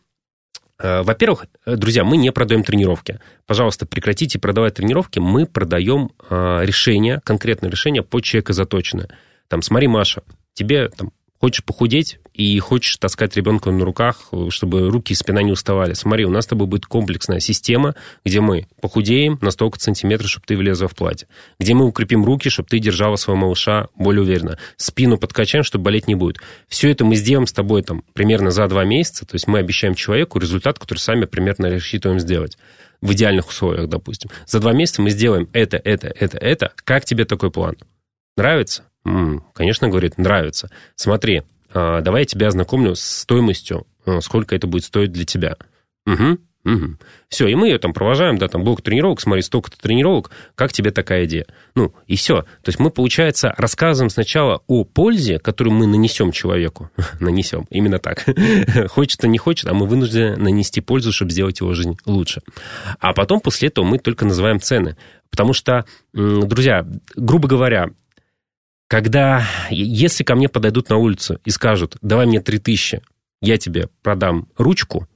[0.79, 3.21] Во-первых, э, друзья, мы не продаем тренировки.
[3.47, 5.21] Пожалуйста, прекратите продавать тренировки.
[5.21, 9.09] Мы продаем э, решения, конкретное решение по человеку заточенное.
[9.49, 15.13] Там, смотри, Маша, тебе там, хочешь похудеть и хочешь таскать ребенка на руках, чтобы руки
[15.13, 15.93] и спина не уставали.
[15.95, 17.95] Смотри, у нас с тобой будет комплексная система,
[18.25, 21.29] где мы похудеем на столько сантиметров, чтобы ты влезла в платье.
[21.61, 24.59] Где мы укрепим руки, чтобы ты держала своего малыша более уверенно.
[24.77, 26.39] Спину подкачаем, чтобы болеть не будет.
[26.67, 29.25] Все это мы сделаем с тобой там примерно за два месяца.
[29.25, 32.59] То есть мы обещаем человеку результат, который сами примерно рассчитываем сделать
[33.01, 34.31] в идеальных условиях, допустим.
[34.47, 36.73] За два месяца мы сделаем это, это, это, это.
[36.85, 37.77] Как тебе такой план?
[38.37, 38.85] Нравится?
[39.05, 40.71] М, конечно, говорит, нравится.
[40.97, 41.43] Смотри,
[41.75, 45.57] давай я тебя ознакомлю с стоимостью, а, сколько это будет стоить для тебя.
[46.07, 46.97] Угу, угу.
[47.29, 50.93] Все, и мы ее там провожаем, да, там блок тренировок, смотри, столько-то тренировок, как тебе
[50.93, 51.47] такая идея?
[51.75, 52.43] Ну, и все.
[52.43, 56.91] То есть мы, получается, рассказываем сначала о пользе, которую мы нанесем человеку.
[57.21, 58.25] нанесем, именно так.
[58.89, 62.43] хочет, а не хочет, а мы вынуждены нанести пользу, чтобы сделать его жизнь лучше.
[63.01, 64.97] А потом после этого мы только называем цены.
[65.31, 67.91] Потому что, друзья, грубо говоря,
[68.95, 73.03] когда, если ко мне подойдут на улицу и скажут, давай мне 3000,
[73.43, 75.09] я тебе продам ручку,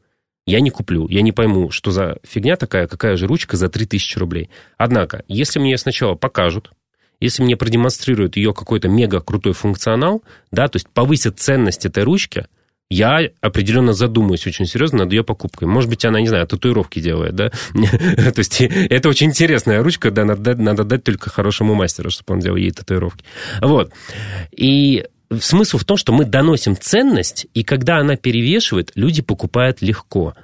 [0.46, 4.18] я не куплю, я не пойму, что за фигня такая, какая же ручка за 3000
[4.18, 4.50] рублей.
[4.78, 6.72] Однако, если мне сначала покажут,
[7.20, 12.48] если мне продемонстрируют ее какой-то мега крутой функционал, да, то есть повысят ценность этой ручки,
[12.90, 15.68] я определенно задумаюсь очень серьезно над ее покупкой.
[15.68, 17.50] Может быть, она, не знаю, татуировки делает, да?
[17.74, 22.56] То есть это очень интересная ручка, да, надо, дать- только хорошему мастеру, чтобы он делал
[22.56, 23.24] ей татуировки.
[23.60, 23.92] Вот.
[24.52, 25.04] И
[25.38, 30.34] смысл в том, что мы доносим ценность, и когда она перевешивает, люди покупают легко.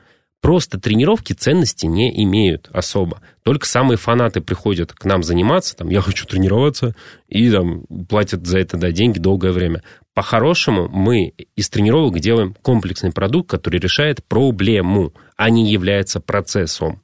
[0.42, 3.22] Просто тренировки ценности не имеют особо.
[3.44, 6.94] Только самые фанаты приходят к нам заниматься, там, я хочу тренироваться,
[7.28, 9.82] и там платят за это да, деньги долгое время.
[10.14, 17.02] По-хорошему, мы из тренировок делаем комплексный продукт, который решает проблему, а не является процессом.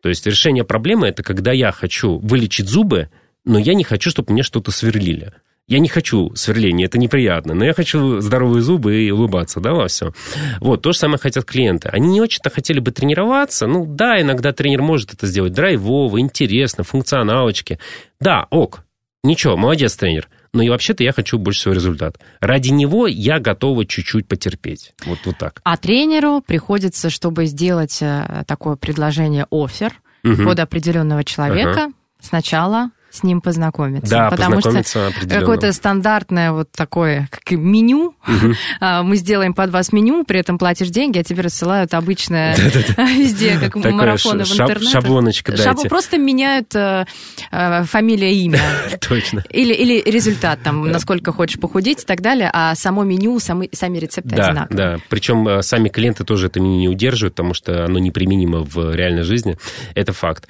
[0.00, 3.08] То есть решение проблемы– это когда я хочу вылечить зубы,
[3.44, 5.32] но я не хочу, чтобы мне что-то сверлили.
[5.68, 9.86] Я не хочу сверления, это неприятно, но я хочу здоровые зубы и улыбаться, да, во
[9.86, 10.12] всем.
[10.60, 11.88] Вот, то же самое хотят клиенты.
[11.88, 16.82] Они не очень-то хотели бы тренироваться, ну да, иногда тренер может это сделать драйвово, интересно,
[16.82, 17.78] функционалочки.
[18.20, 18.84] Да, ок,
[19.22, 20.28] ничего, молодец тренер.
[20.54, 22.18] Но и вообще-то я хочу больше всего результат.
[22.40, 24.92] Ради него я готова чуть-чуть потерпеть.
[25.06, 25.60] Вот, вот так.
[25.64, 30.44] А тренеру приходится, чтобы сделать э, такое предложение офер Мгм.
[30.44, 34.10] под определенного человека, сначала с ним познакомиться.
[34.10, 35.40] Да, потому что познакомиться определенно.
[35.40, 38.14] какое-то стандартное вот такое как меню.
[38.80, 42.56] А, Мы сделаем под вас меню, при этом платишь деньги, а тебе рассылают обычное
[42.96, 44.90] везде, как марафоны в интернете.
[44.90, 45.88] шаблоночка Шаб- дайте.
[45.88, 47.04] Просто меняют э,
[47.50, 48.60] э, фамилия, имя.
[49.06, 49.44] Точно.
[49.50, 54.46] Или, результат, там, насколько хочешь похудеть и так далее, а само меню, сами рецепты Да,
[54.46, 54.76] одинаковые.
[54.76, 54.96] да.
[55.10, 59.22] Причем э, сами клиенты тоже это меню не удерживают, потому что оно неприменимо в реальной
[59.22, 59.58] жизни.
[59.94, 60.48] Это факт.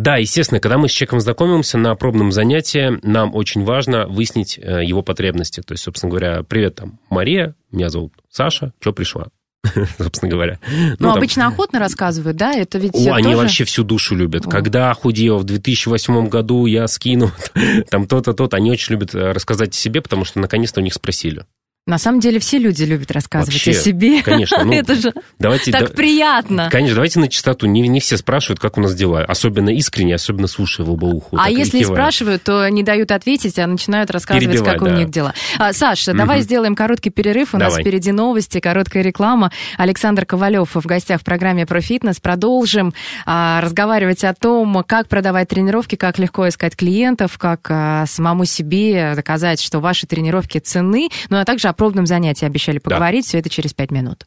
[0.00, 4.82] Да, естественно, когда мы с человеком знакомимся на пробном занятии, нам очень важно выяснить э,
[4.82, 5.60] его потребности.
[5.60, 9.26] То есть, собственно говоря, привет, там, Мария, меня зовут Саша, что пришла?
[9.98, 10.58] Собственно говоря.
[10.98, 12.54] Ну, там, обычно охотно рассказывают, да?
[12.54, 13.36] Это ведь О, они тоже...
[13.36, 14.46] вообще всю душу любят.
[14.46, 14.48] О.
[14.48, 17.30] Когда худел в 2008 году, я скинул
[17.90, 18.56] там то-то, то-то.
[18.56, 21.44] Они очень любят э, рассказать о себе, потому что наконец-то у них спросили.
[21.86, 24.22] На самом деле все люди любят рассказывать Вообще, о себе.
[24.22, 26.68] конечно, ну, Это же Давайте, так да- приятно.
[26.70, 27.66] Конечно, давайте на чистоту.
[27.66, 29.22] Не, не все спрашивают, как у нас дела.
[29.24, 31.36] Особенно искренне, особенно слушая в оба уху.
[31.40, 34.96] А если и спрашивают, то не дают ответить, а начинают рассказывать, Перебивать, как у да.
[34.98, 35.34] них дела.
[35.58, 36.44] А, Саша, давай Мгм.
[36.44, 37.54] сделаем короткий перерыв.
[37.54, 37.82] У нас Давай.
[37.82, 39.50] впереди новости, короткая реклама.
[39.78, 42.20] Александр Ковалев в гостях в программе про фитнес.
[42.20, 42.92] Продолжим
[43.26, 49.14] а, разговаривать о том, как продавать тренировки, как легко искать клиентов, как а, самому себе
[49.16, 51.08] доказать, что ваши тренировки ценны.
[51.30, 53.26] Ну а также о пробном занятии обещали поговорить.
[53.26, 54.26] Все это через пять минут.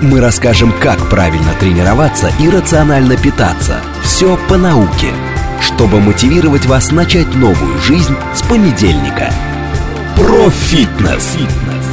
[0.00, 3.80] Мы расскажем, как правильно тренироваться и рационально питаться.
[4.02, 5.12] Все по науке.
[5.60, 9.30] Чтобы мотивировать вас начать новую жизнь с понедельника.
[10.16, 11.36] Про фитнес.
[11.36, 11.89] Сохраняем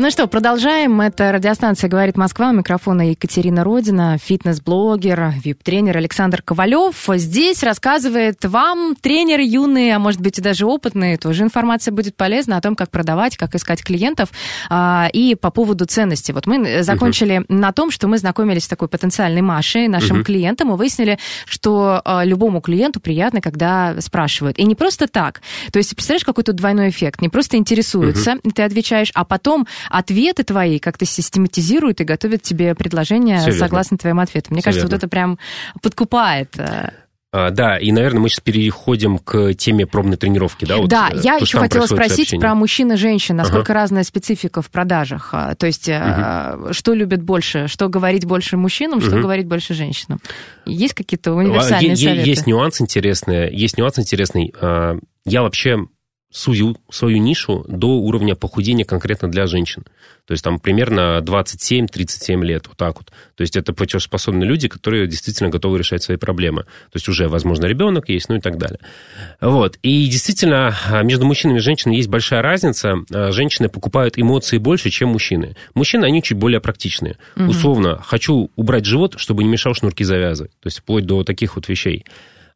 [0.00, 1.00] Ну что, продолжаем.
[1.00, 2.50] Это радиостанция «Говорит Москва».
[2.50, 7.08] У микрофона Екатерина Родина, фитнес-блогер, вип-тренер Александр Ковалев.
[7.16, 11.16] Здесь рассказывает вам тренер юный, а может быть и даже опытный.
[11.16, 14.28] Тоже информация будет полезна о том, как продавать, как искать клиентов
[14.70, 16.30] а, и по поводу ценности.
[16.30, 20.24] Вот мы закончили на том, что мы знакомились с такой потенциальной Машей, нашим Мгм.
[20.26, 24.60] клиентом, и выяснили, что а, любому клиенту приятно, когда спрашивают.
[24.60, 25.42] И не просто так.
[25.72, 27.20] То есть, представляешь, какой тут двойной эффект?
[27.20, 32.74] Не просто интересуются, и ты отвечаешь, а потом ответы твои как-то систематизируют и готовят тебе
[32.74, 33.58] предложение Всё верно.
[33.60, 34.52] согласно твоим ответам.
[34.54, 34.96] Мне Всё кажется, верно.
[34.96, 35.38] вот это прям
[35.82, 36.58] подкупает.
[36.58, 36.90] э.
[37.30, 40.64] А, да, и, наверное, мы сейчас переходим к теме пробной тренировки.
[40.64, 42.40] Да, вот, да, э, я то, еще хотела спросить сообщение.
[42.40, 43.82] про мужчин и женщин, насколько Ага.
[43.82, 45.28] разная специфика в продажах.
[45.34, 49.20] А, То есть, э, что любят больше, что говорить больше мужчинам, что Мгм.
[49.20, 50.20] говорить больше женщинам.
[50.64, 52.28] Есть какие-то универсальные е- советы?
[52.30, 53.54] Есть нюанс интересный.
[53.54, 54.54] Есть нюанс интересный.
[54.58, 54.96] А,
[55.26, 55.76] Я вообще
[56.30, 59.84] сую свою нишу до уровня похудения конкретно для женщин.
[60.26, 63.10] То есть там примерно 27-37 лет, вот так вот.
[63.34, 66.64] То есть это платежеспособные люди, которые действительно готовы решать свои проблемы.
[66.64, 68.78] То есть уже, возможно, ребенок есть, ну и так далее.
[69.40, 69.78] Вот.
[69.82, 72.96] И действительно, а, между мужчинами и женщинами есть большая разница.
[73.10, 75.56] А, Женщины покупают эмоции больше, чем мужчины.
[75.74, 77.16] Мужчины, они чуть более практичные.
[77.34, 77.48] Мгм.
[77.48, 80.52] Условно, хочу убрать живот, чтобы не мешал шнурки завязывать.
[80.60, 82.04] То есть вплоть до таких вот вещей.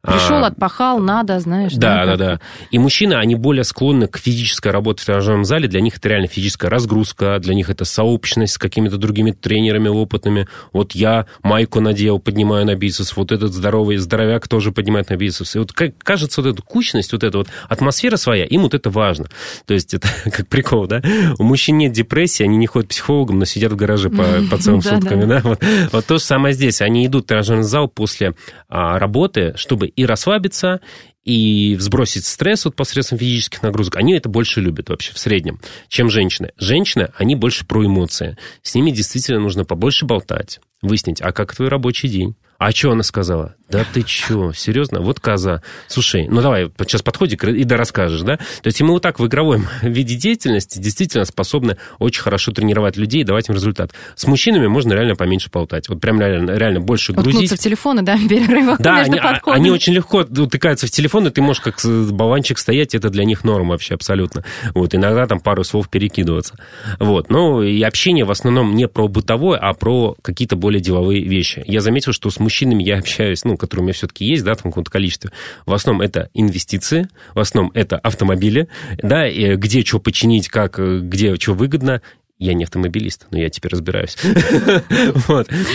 [0.05, 1.71] Пришел, А, отпахал, надо, знаешь.
[1.73, 2.17] да, да, как-то.
[2.17, 2.39] да.
[2.71, 5.69] И мужчины, они более склонны к физической работе в тренажерном зале.
[5.69, 10.47] Для них это реально физическая разгрузка, для них это сообщность с какими-то другими тренерами опытными.
[10.73, 15.55] Вот я майку надел, поднимаю на бицепс, вот этот здоровый здоровяк тоже поднимает на бицепс.
[15.55, 18.89] И вот как, кажется, вот эта кучность, вот эта вот атмосфера своя, им вот это
[18.89, 19.27] важно.
[19.65, 21.01] То есть это как прикол, да?
[21.39, 24.57] У мужчин нет депрессии, они не ходят к психологам, но сидят в гараже по, по
[24.57, 25.39] целым Да, сутками, да?
[25.45, 25.63] Вот,
[25.93, 26.81] вот то же самое здесь.
[26.81, 28.33] Они идут в тренажерный зал после
[28.67, 30.81] а, работы, чтобы и расслабиться,
[31.23, 36.09] и сбросить стресс вот посредством физических нагрузок, они это больше любят вообще в среднем, чем
[36.09, 36.51] женщины.
[36.57, 38.37] Женщины, они больше про эмоции.
[38.61, 42.35] С ними действительно нужно побольше болтать, выяснить, а как твой рабочий день?
[42.65, 43.55] А что она сказала?
[43.69, 45.01] Да ты чё, серьезно?
[45.01, 45.63] Вот коза.
[45.87, 48.37] Слушай, ну давай, сейчас подходи и да расскажешь, да?
[48.37, 53.21] То есть мы вот так в игровом виде деятельности действительно способны очень хорошо тренировать людей
[53.21, 53.91] и давать им результат.
[54.15, 55.89] С мужчинами можно реально поменьше болтать.
[55.89, 57.33] Вот прям реально, реально больше грузить.
[57.33, 59.59] Уткнуться в телефоны, да, перерывах Да, между они, а- подходами.
[59.61, 61.79] они очень легко утыкаются в телефон, и ты можешь как
[62.11, 64.45] болванчик стоять, это для них норма вообще абсолютно.
[64.73, 66.55] Вот, иногда там пару слов перекидываться.
[66.99, 71.63] Вот, ну и общение в основном не про бытовое, а про какие-то более деловые вещи.
[71.65, 74.63] Я заметил, что с мужчинами я общаюсь, ну, которые у меня все-таки есть, да, там
[74.63, 75.31] в каком-то количестве.
[75.65, 81.35] В основном это инвестиции, в основном это автомобили, да, где что починить, как, э, где
[81.35, 82.01] что выгодно.
[82.39, 84.17] Я не автомобилист, но я теперь разбираюсь.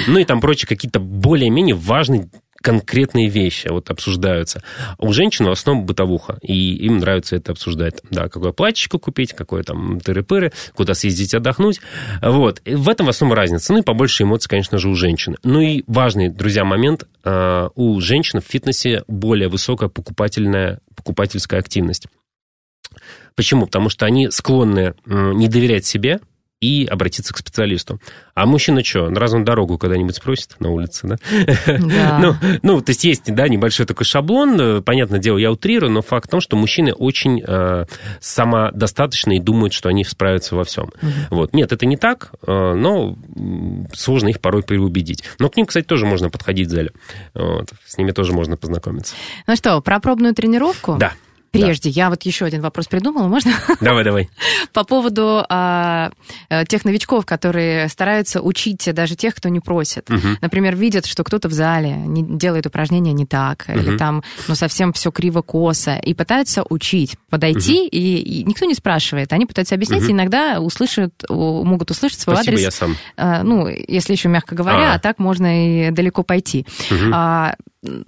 [0.06, 2.28] Ну и там прочие какие-то более-менее важные
[2.60, 4.62] конкретные вещи вот обсуждаются.
[4.98, 8.00] А У женщин в основном бытовуха, и им нравится это обсуждать.
[8.10, 11.80] Да, какое платьечко купить, какое там тыры-пыры, куда съездить отдохнуть.
[12.22, 12.60] Вот.
[12.64, 13.72] И в этом в основном разница.
[13.72, 15.36] Ну и побольше эмоций, конечно же, у женщины.
[15.44, 17.04] Ну и важный, друзья, момент.
[17.24, 22.06] а, У женщин в фитнесе более высокая покупательная, покупательская активность.
[23.36, 23.66] Почему?
[23.66, 26.18] Потому что они склонны не доверять себе,
[26.60, 28.00] и обратиться к специалисту.
[28.34, 31.16] А мужчина что, на разную дорогу когда-нибудь спросит на улице, да?
[31.66, 32.18] Да.
[32.28, 36.02] Ну, ну, то есть есть, да, небольшой такой шаблон, э, понятное дело, я утрирую, но
[36.02, 37.84] факт в том, что мужчины очень э,
[38.20, 40.90] самодостаточны и думают, что они справятся во всем.
[41.30, 41.54] Вот.
[41.54, 43.16] Нет, это не так, э, но
[43.94, 45.22] сложно их порой переубедить.
[45.38, 46.90] Но к ним, кстати, тоже можно подходить в зале.
[47.34, 47.68] Вот.
[47.86, 49.14] С ними тоже можно познакомиться.
[49.46, 50.96] Ну что, про пробную тренировку?
[50.98, 51.12] Да.
[51.64, 53.52] Прежде, я вот еще один вопрос придумала, можно?
[53.80, 54.28] Давай, давай.
[54.72, 56.10] По поводу а,
[56.50, 60.08] э, тех новичков, которые стараются учить даже тех, кто не просит.
[60.08, 60.38] Мгм.
[60.40, 63.98] Например, видят, что кто-то в зале не, делает упражнения не так, или Мгм.
[63.98, 69.32] там, ну, совсем все криво-косо, и пытаются учить, подойти, и, и никто не спрашивает.
[69.32, 70.10] Они пытаются объяснить, Мгм.
[70.10, 72.64] и иногда услышат, могут услышать свой Спасибо, адрес.
[72.64, 72.96] я сам.
[73.16, 74.94] а, ну, если еще мягко говоря, А.
[74.94, 76.66] а, так можно и далеко пойти.
[76.90, 77.12] Мгм.
[77.14, 77.54] А,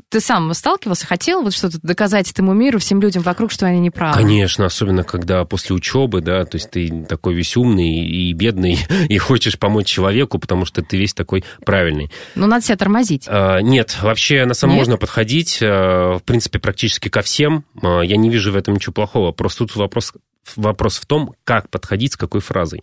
[0.08, 3.90] ты сам сталкивался, хотел вот что-то доказать этому миру, всем людям вокруг, что они не
[3.90, 4.16] правы?
[4.16, 8.78] Конечно, особенно когда после учебы, да, то есть ты такой весь умный и бедный,
[9.08, 12.10] и хочешь помочь человеку, потому что ты весь такой правильный.
[12.34, 13.26] Ну, надо себя тормозить.
[13.28, 17.64] А, Нет, вообще на самом можно подходить, а, в принципе, практически ко всем.
[17.80, 19.30] А, Я не вижу в этом ничего плохого.
[19.30, 20.12] Просто тут вопрос,
[20.56, 22.82] вопрос в том, как подходить, с какой фразой.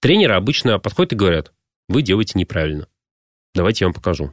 [0.00, 1.52] Тренеры обычно подходят и говорят,
[1.88, 2.88] вы делаете неправильно.
[3.54, 4.32] Давайте я вам покажу.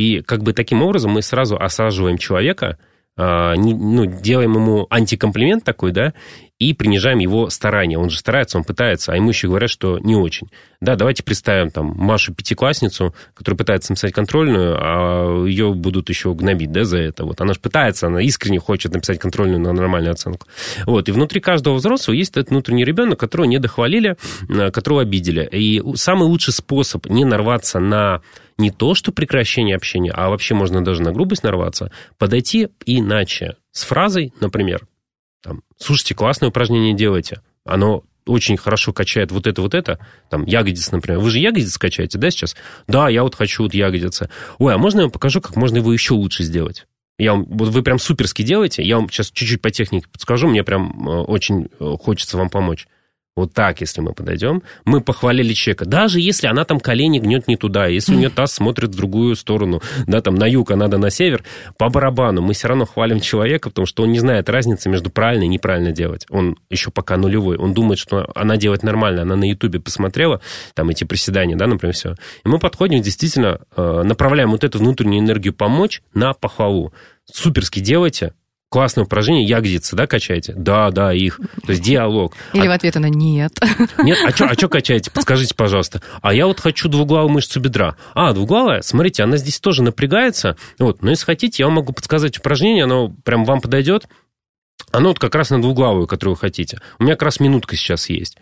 [0.00, 2.78] И как бы таким образом мы сразу осаживаем человека,
[3.18, 6.14] а, ну, делаем ему антикомплимент такой, да,
[6.58, 7.98] и принижаем его старания.
[7.98, 10.48] Он же старается, он пытается, а ему еще говорят, что не очень.
[10.80, 16.72] Да, давайте представим там Машу пятиклассницу, которая пытается написать контрольную, а ее будут еще гнобить,
[16.72, 17.26] да, за это.
[17.26, 20.46] Вот она же пытается, она искренне хочет написать контрольную на нормальную оценку.
[20.86, 24.16] Вот, и внутри каждого взрослого есть этот внутренний ребенок, которого не дохвалили,
[24.48, 25.46] а, которого обидели.
[25.52, 28.22] И самый лучший способ не нарваться на
[28.60, 33.56] не то, что прекращение общения, а вообще можно даже на грубость нарваться, подойти иначе.
[33.72, 34.86] С фразой, например,
[35.42, 40.92] там, слушайте, классное упражнение делаете, оно очень хорошо качает вот это, вот это, там, ягодицы,
[40.92, 41.20] например.
[41.20, 42.56] Вы же ягодицы качаете, да, сейчас?
[42.86, 44.30] Да, я вот хочу вот ягодицы.
[44.58, 46.86] Ой, а можно я вам покажу, как можно его еще лучше сделать?
[47.18, 50.64] Я вам, вот вы прям суперски делаете, я вам сейчас чуть-чуть по технике подскажу, мне
[50.64, 52.86] прям э, очень э, хочется вам помочь.
[53.36, 57.56] Вот так, если мы подойдем, мы похвалили человека, даже если она там колени гнет не
[57.56, 60.98] туда, если у нее таз смотрит в другую сторону, да, там на юг, а надо
[60.98, 61.44] на север,
[61.78, 65.44] по барабану, мы все равно хвалим человека, потому что он не знает разницы между правильно
[65.44, 66.26] и неправильно делать.
[66.28, 67.56] Он еще пока нулевой.
[67.56, 70.40] Он думает, что она делает нормально, она на ютубе посмотрела,
[70.74, 72.14] там эти приседания, да, например, все.
[72.44, 76.92] И мы подходим, действительно, э, направляем вот эту внутреннюю энергию помочь на похвалу.
[77.32, 78.32] Суперски делайте,
[78.70, 80.54] классное упражнение, ягодицы, да, качаете?
[80.56, 81.38] Да, да, их.
[81.66, 82.34] То есть диалог.
[82.54, 83.52] Или А в ответ она нет.
[83.98, 85.10] нет, а что а чё качаете?
[85.10, 86.00] Подскажите, пожалуйста.
[86.22, 87.96] А я вот хочу двуглавую мышцу бедра.
[88.14, 88.80] А, двуглавая?
[88.82, 90.56] Смотрите, она здесь тоже напрягается.
[90.78, 94.08] Вот, но если хотите, я вам могу подсказать упражнение, оно прям вам подойдет.
[94.92, 96.78] Оно вот как раз на двуглавую, которую вы хотите.
[96.98, 98.38] У меня как раз минутка сейчас есть.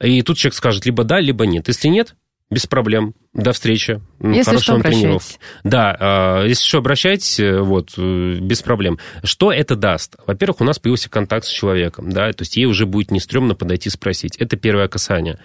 [0.00, 1.68] И тут человек скажет либо да, либо нет.
[1.68, 2.14] Если нет,
[2.52, 3.14] без проблем.
[3.32, 4.00] До встречи.
[4.20, 5.20] Ну, Если хорошей что, вам.
[5.64, 8.98] Да, а, если что, обращайтесь, э, вот, э, без проблем.
[9.24, 10.16] Что это даст?
[10.26, 13.54] Во-первых, у нас появился контакт с человеком, да, то есть ей уже будет не стрёмно
[13.54, 14.36] подойти спросить.
[14.36, 15.38] Это первое касание.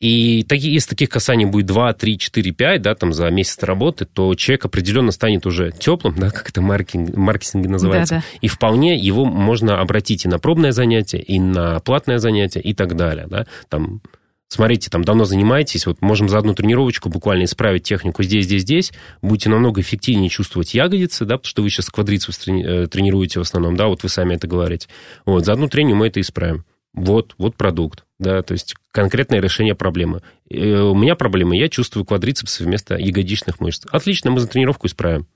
[0.00, 4.04] И таки- если таких касаний будет 2, 3, 4, 5, да, там за месяц работы,
[4.04, 8.16] то человек определенно станет уже теплым, да, как это маркетинг, маркетинге называется.
[8.16, 8.26] Да-да.
[8.40, 12.94] И вполне его можно обратить и на пробное занятие, и на платное занятие, и так
[12.94, 13.46] далее, да.
[13.68, 14.00] Там,
[14.48, 18.92] смотрите, там давно занимаетесь, вот можем за одну тренировочку буквально исправить технику здесь, здесь, здесь,
[19.22, 23.76] будете намного эффективнее чувствовать ягодицы, да, потому что вы сейчас трени- э, тренируете в основном,
[23.76, 24.88] да, вот вы сами это говорите.
[25.24, 26.64] Вот, за одну трению мы это исправим.
[26.94, 30.22] Вот, вот продукт, да, то есть конкретное решение проблемы.
[30.50, 33.86] Э, У меня проблема, я чувствую квадрицепсы вместо ягодичных мышц.
[33.90, 35.26] Отлично, мы за тренировку исправим.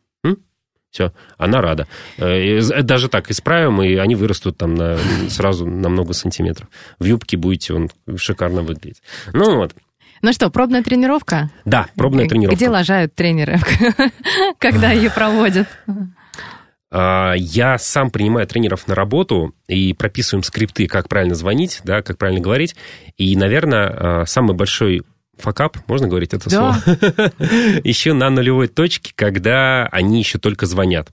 [0.92, 1.88] Все, она рада.
[2.18, 4.98] Э, и Даже так исправим, и они вырастут там на,
[5.30, 6.68] сразу на много сантиметров.
[6.98, 9.02] В юбке будете он шикарно выглядеть.
[9.32, 9.74] Ну вот,
[10.20, 11.50] Ну что, пробная тренировка?
[11.64, 12.56] да, пробная тренировка.
[12.56, 13.58] Где лажают тренеры,
[14.58, 15.66] когда ее проводят?
[16.90, 22.18] А, Я сам принимаю тренеров на работу и прописываем скрипты, как правильно звонить, да, как
[22.18, 22.76] правильно говорить.
[23.16, 25.04] И, наверное, самый большой
[25.38, 26.74] факап, можно говорить это Да.
[26.82, 27.32] слово?
[27.84, 31.12] Еще на нулевой точке, когда они еще только звонят.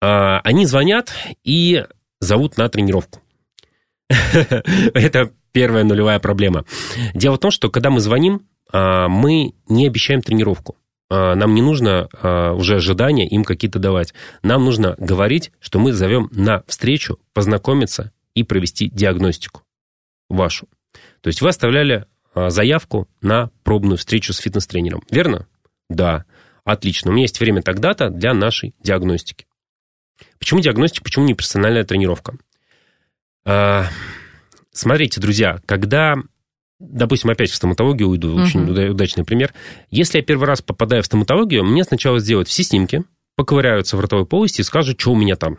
[0.00, 1.12] А, Они звонят
[1.44, 1.84] и
[2.20, 3.20] зовут на тренировку.
[4.08, 6.64] Это первая нулевая проблема.
[7.14, 10.76] Дело в том, что когда мы звоним, а, мы не обещаем тренировку.
[11.10, 14.12] А, Нам не нужно а, уже ожидания им какие-то давать.
[14.42, 19.62] Нам нужно говорить, что мы зовем на встречу, познакомиться и провести диагностику
[20.28, 20.66] вашу.
[21.20, 25.46] То есть вы оставляли заявку на пробную встречу с фитнес-тренером, верно?
[25.88, 26.24] Да.
[26.64, 27.10] Отлично.
[27.10, 29.46] У меня есть время тогда-то для нашей диагностики.
[30.38, 32.36] Почему диагностика, почему не персональная тренировка?
[33.44, 33.86] А,
[34.74, 36.14] Смотрите, друзья, когда
[36.80, 38.70] допустим, опять в стоматологию уйду, очень Мгм.
[38.70, 39.52] уда- удачный пример.
[39.90, 43.04] Если я первый раз попадаю в стоматологию, мне сначала сделать все снимки,
[43.36, 45.58] поковыряются в ротовой полости и скажут, что у меня там.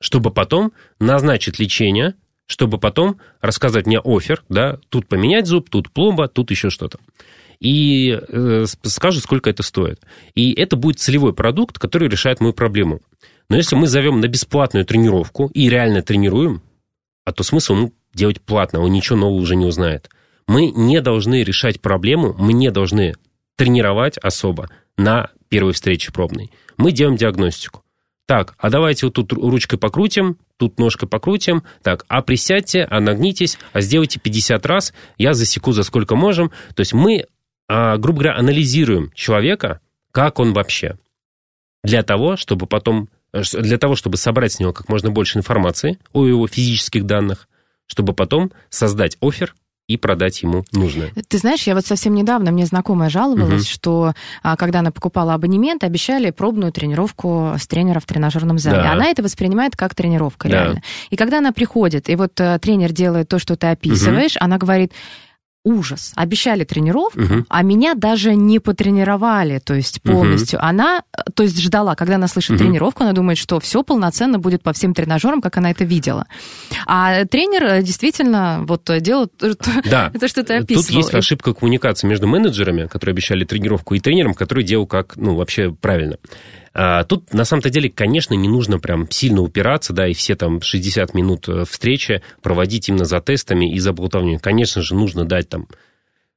[0.00, 2.14] Чтобы потом назначить лечение,
[2.46, 6.98] чтобы потом рассказать мне офер, да, тут поменять зуб, тут пломба, тут еще что-то.
[7.60, 10.00] И э, скажут, сколько это стоит.
[10.34, 13.00] И это будет целевой продукт, который решает мою проблему.
[13.48, 16.62] Но если мы зовем на бесплатную тренировку и реально тренируем,
[17.24, 20.10] а то смысл ему делать платно, он ничего нового уже не узнает.
[20.46, 23.14] Мы не должны решать проблему, мы не должны
[23.56, 26.50] тренировать особо на первой встрече пробной.
[26.76, 27.82] Мы делаем диагностику.
[28.26, 31.62] Так, а давайте вот тут ручкой покрутим, тут ножкой покрутим.
[31.82, 36.50] Так, а присядьте, а нагнитесь, а сделайте 50 раз, я засеку за сколько можем.
[36.74, 37.26] То есть мы,
[37.68, 39.80] а, грубо говоря, анализируем человека,
[40.12, 40.96] как он вообще.
[41.82, 45.98] Для того, чтобы потом, э, для того, чтобы собрать с него как можно больше информации
[46.12, 47.48] о его физических данных,
[47.86, 49.54] чтобы потом создать офер
[49.86, 51.12] и продать ему нужное.
[51.28, 53.68] Ты знаешь, я вот совсем недавно, мне знакомая жаловалась, Мгм.
[53.68, 58.78] что а, когда она покупала абонемент, обещали пробную тренировку с тренера в тренажерном зале.
[58.78, 58.92] Да.
[58.92, 60.54] Она это воспринимает как тренировка, Да.
[60.64, 60.82] реально.
[61.10, 64.92] И когда она приходит, и вот э, тренер делает то, что ты описываешь, она говорит,
[65.64, 67.46] ужас, обещали тренировку, Мгм.
[67.48, 70.62] а меня даже не потренировали, то есть полностью.
[70.64, 72.58] Она, э, то есть ждала, когда она слышит Мгм.
[72.58, 76.26] тренировку, она думает, что все полноценно будет по всем тренажерам, как она это видела.
[76.86, 79.30] А тренер э, действительно вот э, делал
[79.90, 80.10] Да.
[80.20, 80.98] то, что ты Тут описывал.
[80.98, 85.72] есть ошибка коммуникации между менеджерами, которые обещали тренировку, и тренером, который делал как, ну, вообще
[85.72, 86.18] правильно.
[86.74, 90.60] А, Тут, на самом-то деле, конечно, не нужно прям сильно упираться, да, и все там
[90.60, 94.38] 60 минут э, встречи проводить именно за тестами и за болтовней.
[94.38, 95.68] Конечно же, нужно дать там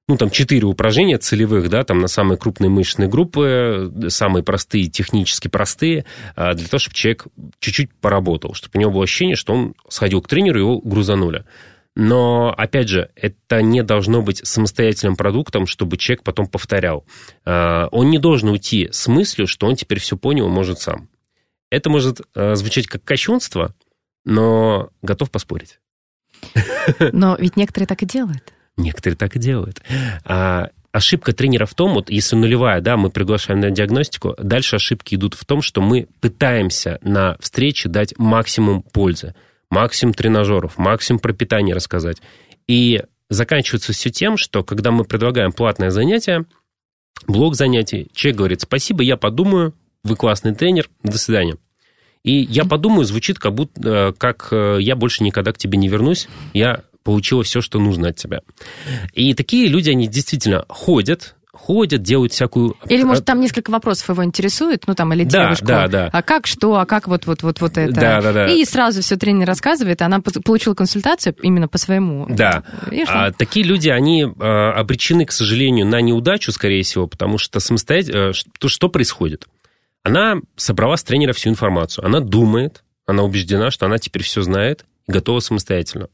[0.09, 4.87] ну, там, четыре упражнения целевых, да, там, на самые крупные мышечные группы, э, самые простые,
[4.87, 7.25] технически простые, а, для того, чтобы человек
[7.59, 11.43] чуть-чуть поработал, чтобы у него было ощущение, что он сходил к тренеру, его грузанули.
[11.99, 17.07] Но, опять же, это не должно быть самостоятельным продуктом, чтобы человек потом повторял.
[17.43, 21.09] А, Он не должен уйти с мыслью, что он теперь все понял и может сам.
[21.71, 23.73] Это может а, звучать как кощунство,
[24.25, 25.79] но готов поспорить.
[27.13, 28.53] Но ведь некоторые так и делают.
[28.77, 29.81] Некоторые так и делают.
[30.23, 35.15] А ошибка тренера в том, вот если нулевая, да, мы приглашаем на диагностику, дальше ошибки
[35.15, 39.33] идут в том, что мы пытаемся на встрече дать максимум пользы,
[39.69, 42.21] максимум тренажеров, максимум про питание рассказать.
[42.67, 46.45] И заканчивается все тем, что когда мы предлагаем платное занятие,
[47.27, 51.57] блок занятий, человек говорит, спасибо, я подумаю, вы классный тренер, до свидания.
[52.23, 55.87] И я подумаю, звучит как будто, э, как э, я больше никогда к тебе не
[55.87, 58.41] вернусь, я получила все, что нужно от тебя.
[59.13, 61.36] И такие люди, они действительно ходят,
[61.67, 62.77] ходят, делают всякую...
[62.87, 65.65] Или, может, там несколько вопросов его интересует, ну, там, или Да, девушку.
[65.65, 66.09] да, да.
[66.13, 67.91] А как, что, а как вот, вот, вот, вот это.
[67.93, 68.47] Да, да, да.
[68.47, 72.25] И сразу все тренер рассказывает, она по- получила консультацию именно по своему.
[72.29, 72.63] Да.
[72.89, 73.03] И?
[73.05, 78.31] А такие люди, они а, обречены, к сожалению, на неудачу, скорее всего, потому что самостоятельно...
[78.31, 79.45] Что, что происходит?
[80.03, 82.05] Она собрала с тренера всю информацию.
[82.05, 86.07] Она думает, она убеждена, что она теперь все знает и готова самостоятельно.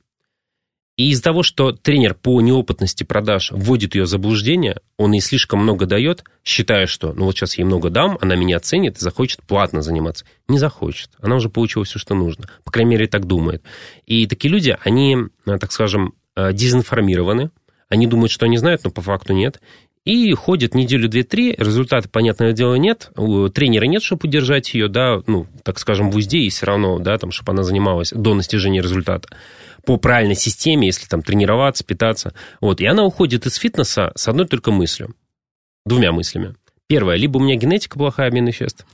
[0.96, 5.60] И из-за того, что тренер по неопытности продаж вводит ее в заблуждение, он ей слишком
[5.60, 9.42] много дает, считая, что ну вот сейчас ей много дам, она меня оценит и захочет
[9.42, 10.26] платно заниматься.
[10.48, 11.10] Не захочет.
[11.20, 12.48] Она уже получила все, что нужно.
[12.64, 13.64] По крайней мере, так думает.
[14.06, 15.18] И такие люди, они,
[15.48, 17.50] э, так скажем, э, дезинформированы.
[17.90, 19.62] Они думают, что они знают, но по факту нет.
[20.06, 23.12] И ходят неделю, две, три, результата, понятное дело, нет.
[23.54, 27.18] Тренера нет, чтобы удержать ее, да, ну, так скажем, в узде, и все равно, да,
[27.18, 29.30] там, чтобы она занималась до достижения результата
[29.86, 32.34] по правильной системе, если там тренироваться, питаться.
[32.62, 32.82] Вот.
[32.82, 35.16] И она уходит из фитнеса с одной только мыслью.
[35.86, 36.56] Двумя мыслями.
[36.88, 38.86] Первое, либо у меня генетика плохая, обмен веществ,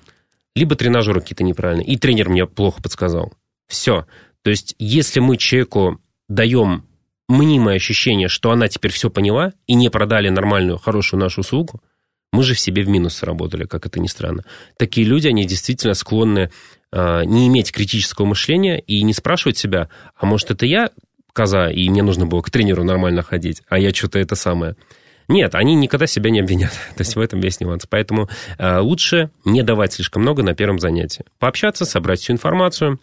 [0.55, 3.33] либо тренажеры какие-то неправильные, и тренер мне плохо подсказал.
[3.67, 4.05] Все.
[4.41, 6.85] То есть, если мы человеку даем
[7.27, 11.81] мнимое ощущение, что она теперь все поняла, и не продали нормальную, хорошую нашу услугу,
[12.31, 14.43] мы же в себе в минус сработали, как это ни странно.
[14.77, 16.51] Такие люди, они действительно склонны
[16.91, 20.89] не иметь критического мышления и не спрашивать себя, а может, это я
[21.33, 24.75] коза, и мне нужно было к тренеру нормально ходить, а я что-то это самое.
[25.29, 26.71] Нет, они никогда себя не обвинят.
[26.97, 27.85] То есть в этом весь нюанс.
[27.87, 28.27] Поэтому
[28.57, 31.23] э, лучше не давать слишком много на первом занятии.
[31.37, 32.99] Пообщаться, собрать всю информацию,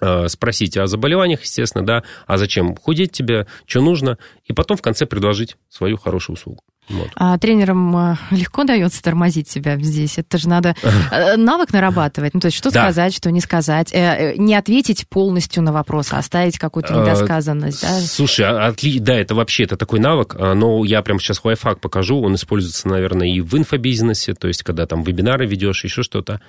[0.00, 4.82] э, спросить о заболеваниях, естественно, да, а зачем худеть тебе, что нужно, и потом в
[4.82, 6.64] конце предложить свою хорошую услугу.
[6.88, 7.08] Вот.
[7.14, 10.18] А тренерам э, легко дается тормозить себя здесь?
[10.18, 10.74] Это же надо
[11.12, 12.34] э, навык нарабатывать.
[12.34, 12.82] Ну, то есть, что Да.
[12.84, 13.92] сказать, что не сказать.
[13.94, 17.82] Э, Не ответить полностью на вопрос, а оставить какую-то недосказанность.
[17.82, 18.00] да?
[18.00, 21.80] Слушай, а- отли- да, это вообще это такой навык, а, но я прямо сейчас лайфхак
[21.80, 26.40] покажу, он используется, наверное, и в инфобизнесе, то есть когда там вебинары ведешь, еще что-то.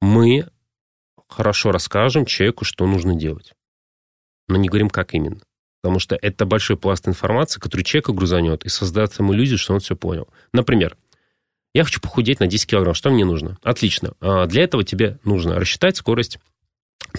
[0.00, 0.46] Мы
[1.28, 3.52] хорошо расскажем человеку, что нужно делать,
[4.48, 5.40] но не говорим, как именно.
[5.84, 9.80] Потому что это большой пласт информации, который человека грузанет и создаст ему иллюзию, что он
[9.80, 10.28] все понял.
[10.50, 10.96] Например,
[11.74, 12.94] я хочу похудеть на 10 килограмм.
[12.94, 13.58] Что мне нужно?
[13.62, 14.14] Отлично.
[14.22, 16.38] А для этого тебе нужно рассчитать скорость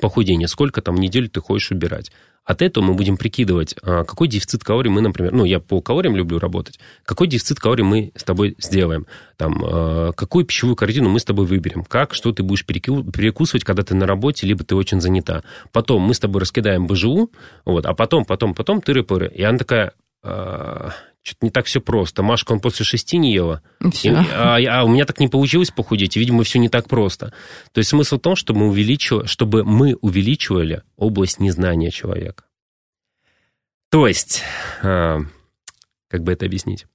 [0.01, 2.11] похудения, сколько там в неделю ты хочешь убирать.
[2.45, 6.15] От этого мы будем прикидывать, а, какой дефицит калорий мы, например, ну, я по калориям
[6.15, 11.19] люблю работать, какой дефицит калорий мы с тобой сделаем, там, а, какую пищевую корзину мы
[11.19, 15.01] с тобой выберем, как, что ты будешь перекусывать, когда ты на работе, либо ты очень
[15.01, 15.43] занята.
[15.71, 17.32] Потом мы с тобой раскидаем БЖУ,
[17.65, 19.34] вот, а потом, потом, потом тыры-пыры.
[19.34, 20.91] И она такая, а,
[21.26, 22.21] что-то не так все просто.
[22.21, 23.63] Машка, он после шести не ела.
[24.03, 26.15] И, а, а у меня так не получилось похудеть.
[26.15, 27.34] Видимо, все не так просто.
[27.71, 32.45] То есть смысл в том, чтобы мы, увеличивали, чтобы мы увеличивали область незнания человека.
[33.89, 34.43] То есть,
[34.84, 35.21] а,
[36.09, 36.86] как бы это объяснить?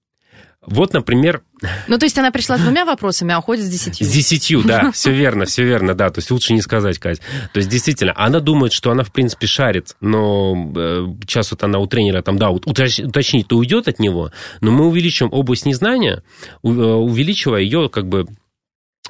[0.66, 1.42] Вот, например...
[1.88, 4.06] Ну, то есть она пришла с двумя вопросами, а уходит с десятью.
[4.06, 6.11] С десятью, да, все верно, все верно, да.
[6.11, 7.20] То есть лучше не сказать, Кать.
[7.52, 11.78] То есть действительно, она думает, что она, в принципе, шарит, но э, сейчас вот она
[11.78, 16.22] у тренера там, да, уточнить, то уйдет от него, но мы увеличим область незнания,
[16.62, 18.26] э, увеличивая ее как бы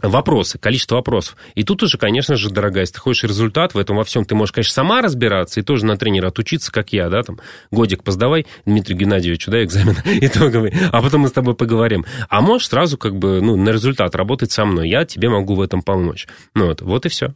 [0.03, 1.37] вопросы, количество вопросов.
[1.55, 4.35] И тут уже, конечно же, дорогая, если ты хочешь результат в этом во всем, ты
[4.35, 7.41] можешь, конечно, сама разбираться и тоже на тренера отучиться, как я, да, там,
[7.71, 12.05] годик поздавай Дмитрию Геннадьевичу, да, экзамен итоговый, а потом мы с тобой поговорим.
[12.29, 15.61] А можешь сразу как бы, ну, на результат работать со мной, я тебе могу в
[15.61, 16.27] этом помочь.
[16.55, 17.35] Ну, вот, вот и все.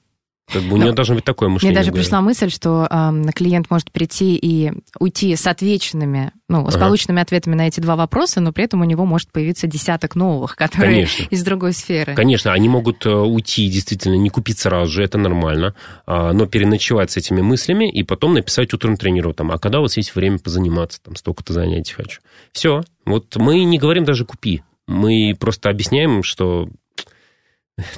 [0.53, 1.73] Как бы у нее должно быть такое мышление.
[1.73, 6.75] Мне даже пришла мысль, что э, клиент может прийти и уйти с отвеченными, ну, с
[6.75, 6.85] ага.
[6.85, 10.55] полученными ответами на эти два вопроса, но при этом у него может появиться десяток новых,
[10.57, 11.25] которые Конечно.
[11.31, 12.15] из другой сферы.
[12.15, 15.75] Конечно, они могут э, уйти, действительно, не купить сразу же, это нормально,
[16.07, 19.83] а, но переночевать с этими мыслями и потом написать утром тренеру, там, а когда у
[19.83, 22.21] вас есть время позаниматься, там, столько-то занятий хочу.
[22.53, 22.83] Все.
[23.07, 26.69] Вот мы не говорим даже купи, мы просто объясняем, что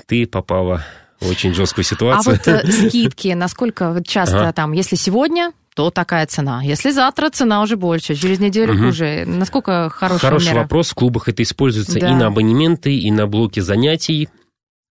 [0.07, 0.85] ты попала
[1.21, 2.35] очень жесткую ситуацию.
[2.35, 4.53] А вот э, скидки, насколько часто ага.
[4.53, 6.63] там, если сегодня, то такая цена.
[6.63, 8.85] Если завтра, цена уже больше, через неделю угу.
[8.87, 9.25] хуже.
[9.27, 10.61] Насколько хорошая Хороший мера?
[10.61, 10.91] вопрос.
[10.91, 12.11] В клубах это используется да.
[12.11, 14.29] и на абонементы, и на блоки занятий.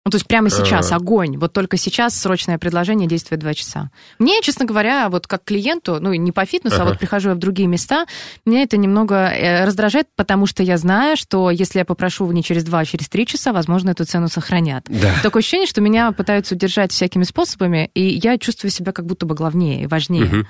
[0.05, 0.97] Ну, то есть прямо сейчас а...
[0.97, 1.39] огонь.
[1.39, 3.91] Вот только сейчас срочное предложение действует два часа.
[4.19, 6.85] Мне, честно говоря, вот как клиенту, ну, не по фитнесу, ага.
[6.85, 8.07] а вот прихожу я в другие места,
[8.45, 12.65] меня это немного э, раздражает, потому что я знаю, что если я попрошу не через
[12.65, 14.87] два, а через три часа, возможно, эту цену сохранят.
[14.89, 15.15] Да.
[15.23, 19.37] Такое ощущение, что меня пытаются удержать всякими способами, и я чувствую себя как будто бы
[19.37, 20.25] главнее и важнее.
[20.25, 20.47] Угу.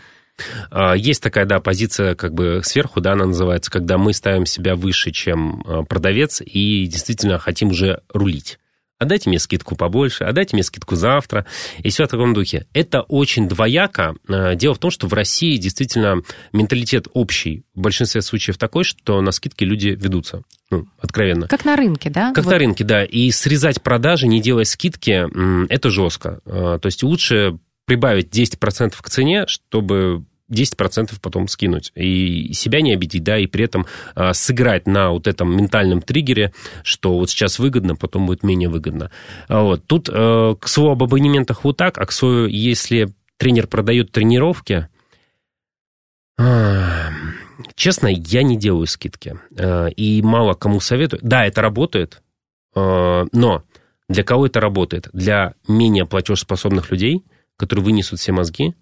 [0.97, 5.11] Есть такая, да, позиция как бы сверху, да, она называется, когда мы ставим себя выше,
[5.11, 8.59] чем а, продавец, и действительно хотим уже рулить
[9.03, 11.47] отдайте мне скидку побольше, отдайте мне скидку завтра,
[11.79, 12.67] и все в таком духе.
[12.73, 14.15] Это очень двояко.
[14.29, 16.23] Э, дело в том, что в России действительно
[16.53, 20.43] менталитет общий в большинстве случаев такой, что на скидки люди ведутся.
[20.71, 21.49] Ну, откровенно.
[21.49, 22.33] Как на рынке, да?
[22.33, 22.53] Как вот.
[22.53, 23.05] на рынке, да.
[23.05, 25.27] И срезать продажи, не делая скидки,
[25.71, 26.41] это жестко.
[26.47, 31.93] Э, то есть лучше прибавить 10% к цене, чтобы 10% потом скинуть.
[31.95, 36.53] И себя не обидеть, да, и при этом а, сыграть на вот этом ментальном триггере,
[36.83, 39.11] что вот сейчас выгодно, потом будет менее выгодно.
[39.49, 39.87] А вот.
[39.87, 44.89] Тут, а, к слову об абонементах вот так, а к слову, если тренер продает тренировки,
[46.39, 47.11] а,
[47.75, 49.39] честно, я не делаю скидки.
[49.59, 51.21] А, и мало кому советую.
[51.23, 52.23] Да, это работает,
[52.75, 53.65] а, но
[54.09, 55.09] для кого это работает?
[55.13, 57.25] Для менее платежеспособных людей,
[57.57, 58.75] которые вынесут все мозги,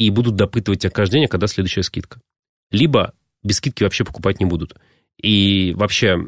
[0.00, 2.22] и будут допытывать тебя каждый день, когда следующая скидка.
[2.70, 4.74] Либо без скидки вообще покупать не будут.
[5.20, 6.18] И вообще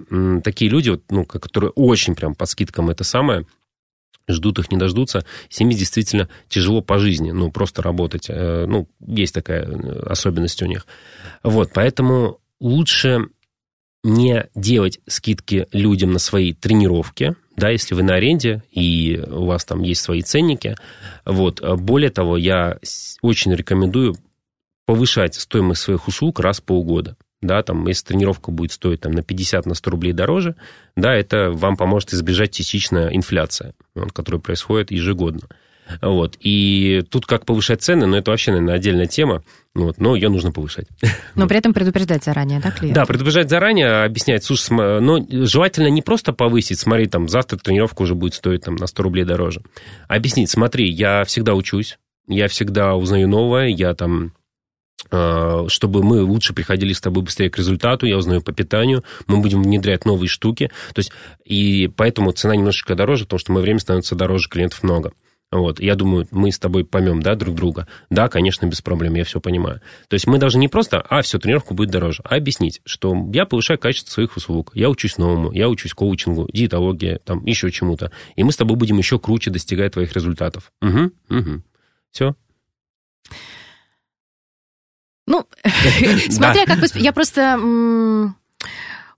[0.44, 3.46] такие люди, вот, ну, которые очень прям по скидкам это самое,
[4.28, 8.26] ждут их, не дождутся, с ними действительно тяжело по жизни, ну, просто работать.
[8.28, 10.86] Э, ну, есть такая э, особенность у них.
[11.42, 13.28] Вот, поэтому лучше
[14.04, 19.64] не делать скидки людям на свои тренировки, да, если вы на аренде и у вас
[19.64, 20.76] там есть свои ценники.
[21.24, 21.60] Вот.
[21.78, 22.78] Более того, я
[23.20, 24.16] очень рекомендую
[24.86, 27.16] повышать стоимость своих услуг раз в полгода.
[27.40, 30.54] Да, там, если тренировка будет стоить там, на 50 на 100 рублей дороже,
[30.96, 33.74] да, это вам поможет избежать частично инфляция,
[34.14, 35.48] которая происходит ежегодно.
[36.00, 36.36] Вот.
[36.40, 39.42] И тут как повышать цены, ну, это вообще, наверное, отдельная тема,
[39.74, 40.86] вот, но ее нужно повышать.
[41.34, 42.94] Но при этом предупреждать заранее, да, клиент?
[42.94, 48.14] Да, предупреждать заранее, объяснять, слушай, но желательно не просто повысить, смотри, там, завтра тренировка уже
[48.14, 49.62] будет стоить там, на 100 рублей дороже.
[50.08, 54.32] Объяснить, смотри, я всегда учусь, я всегда узнаю новое, я там
[55.10, 59.40] а, чтобы мы лучше приходили с тобой быстрее к результату, я узнаю по питанию, мы
[59.40, 60.70] будем внедрять новые штуки.
[60.94, 61.12] То есть,
[61.44, 65.12] и поэтому цена немножечко дороже, потому что мы время становится дороже, клиентов много.
[65.52, 67.86] Вот, я думаю, мы с тобой поймем, да, друг друга.
[68.08, 69.82] Да, конечно, без проблем, я все понимаю.
[70.08, 73.44] То есть мы должны не просто, а, все, тренировка будет дороже, а объяснить, что я
[73.44, 78.10] повышаю качество своих услуг, я учусь новому, я учусь коучингу, диетологии, там, еще чему-то.
[78.34, 80.72] И мы с тобой будем еще круче достигать твоих результатов.
[80.80, 81.62] Угу, угу.
[82.10, 82.34] Все.
[85.26, 85.46] Ну,
[86.30, 86.78] смотря как...
[86.96, 88.32] Я просто...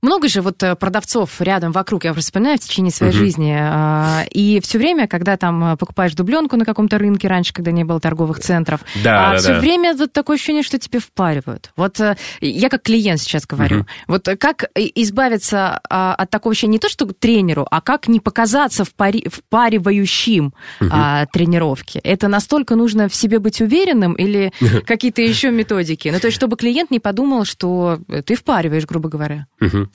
[0.05, 3.19] Много же вот э, продавцов рядом вокруг, я просто вспоминаю в течение своей Мгм.
[3.25, 3.57] жизни.
[3.59, 7.85] а, И все время, когда там э, покупаешь дубленку на каком-то рынке раньше, когда не
[7.85, 9.61] было торговых центров, Да, а да, все да.
[9.61, 11.71] время вот такое ощущение, что тебе впаривают.
[11.75, 13.77] Вот э, я как клиент сейчас говорю.
[13.79, 13.87] Мгм.
[14.07, 18.83] Вот как избавиться а, от такого ощущения не то, что тренеру, а как не показаться
[18.85, 21.99] впари- впаривающим а, тренировки?
[22.05, 24.53] Это настолько нужно в себе быть уверенным или
[24.87, 26.09] какие-то еще методики?
[26.13, 29.47] Ну, то есть, чтобы клиент не подумал, что ты впариваешь, грубо говоря.
[29.61, 29.91] Мгм.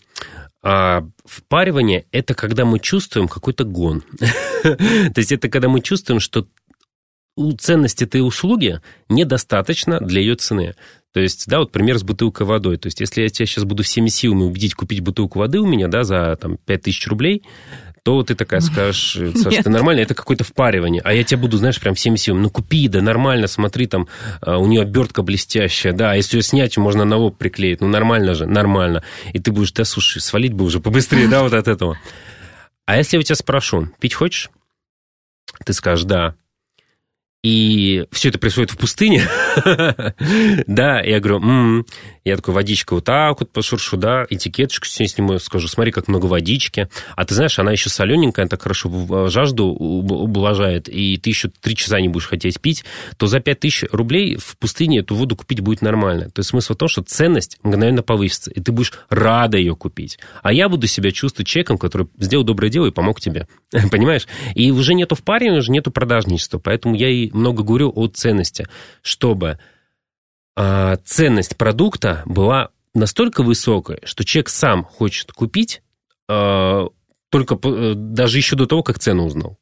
[0.62, 4.04] А впаривание– это когда мы чувствуем какой-то гон.
[4.64, 6.47] То есть это когда мы чувствуем, что
[7.58, 10.76] ценности этой услуги недостаточно для ее цены.
[11.12, 12.78] То есть, да, вот пример с бутылкой водой.
[12.78, 15.88] То есть, если я тебя сейчас буду всеми силами убедить купить бутылку воды у меня,
[15.88, 17.43] да, за там 5000 рублей,
[18.04, 19.64] то ты такая скажешь, Саша, Нет.
[19.64, 21.02] ты нормально, это какое-то впаривание.
[21.04, 24.08] А я тебя буду, знаешь, прям всеми силами, ну купи, да нормально, смотри, там
[24.41, 27.88] а, у нее обертка блестящая, да, а если ее снять, можно на лоб приклеить, ну
[27.88, 29.04] нормально же, нормально.
[29.34, 31.97] И ты будешь, да, слушай, свалить бы уже побыстрее, да, вот от этого.
[32.86, 34.50] А если я у тебя спрошу, пить хочешь?
[35.66, 36.36] Ты скажешь, да.
[37.41, 39.23] И все это происходит в пустыне.
[40.67, 41.85] Да, я говорю, «М».
[42.23, 46.07] я такой, водичка вот так вот пошуршу, да, этикеточку с ней сниму, скажу, смотри, как
[46.07, 46.89] много водички.
[47.15, 51.49] А ты знаешь, она еще солененькая, так хорошо в- жажду уб- ублажает, и ты еще
[51.61, 52.83] три часа не будешь хотеть пить,
[53.17, 56.29] то за 5000 рублей в пустыне эту воду купить будет нормально.
[56.29, 60.19] То есть смысл в том, что ценность мгновенно повысится, и ты будешь рада ее купить.
[60.43, 63.47] А я буду себя чувствовать человеком, который сделал доброе дело и помог тебе.
[63.91, 64.27] Понимаешь?
[64.55, 66.59] И уже нету впаривания, уже нету продажничества.
[66.59, 68.67] Поэтому я и много говорю о ценности,
[69.01, 69.59] чтобы
[70.55, 75.82] а, ценность продукта была настолько высокая, что человек сам хочет купить,
[76.27, 76.88] а,
[77.30, 79.57] только э, даже еще до того, как цену узнал.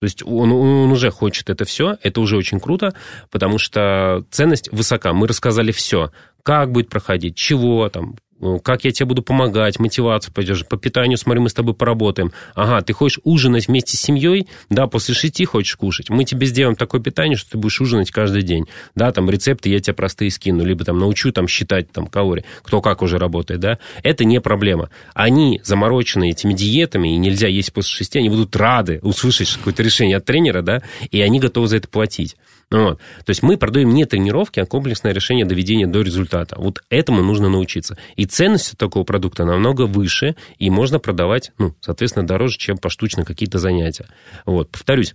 [0.00, 2.94] То есть он, он уже хочет это все, это уже очень круто,
[3.30, 5.12] потому что ценность высока.
[5.12, 6.10] Мы рассказали все,
[6.42, 8.29] как будет проходить, чего там, э,
[8.62, 12.32] как я тебе буду помогать, мотивацию поддерживать, по питанию, смотри, мы с тобой поработаем.
[12.54, 16.10] Ага, ты хочешь ужинать вместе с семьей, да, после шести хочешь кушать.
[16.10, 18.66] Мы тебе сделаем такое питание, что ты будешь ужинать каждый день.
[18.94, 22.80] Да, там рецепты я тебе простые скину, либо там научу там считать там калории, кто
[22.80, 23.78] как уже работает, да.
[24.02, 24.90] Это не проблема.
[25.14, 30.16] Они заморочены этими диетами, и нельзя есть после шести, они будут рады услышать какое-то решение
[30.16, 32.36] от тренера, да, и они готовы за это платить.
[32.70, 32.98] Ну Вот.
[33.24, 36.56] То есть мы продаем не тренировки, а комплексное решение доведения до результата.
[36.58, 37.98] Вот этому нужно научиться.
[38.16, 43.58] И ценность такого продукта намного выше, и можно продавать, ну, соответственно, дороже, чем поштучно какие-то
[43.58, 44.06] занятия.
[44.46, 44.70] Вот.
[44.70, 45.14] Повторюсь,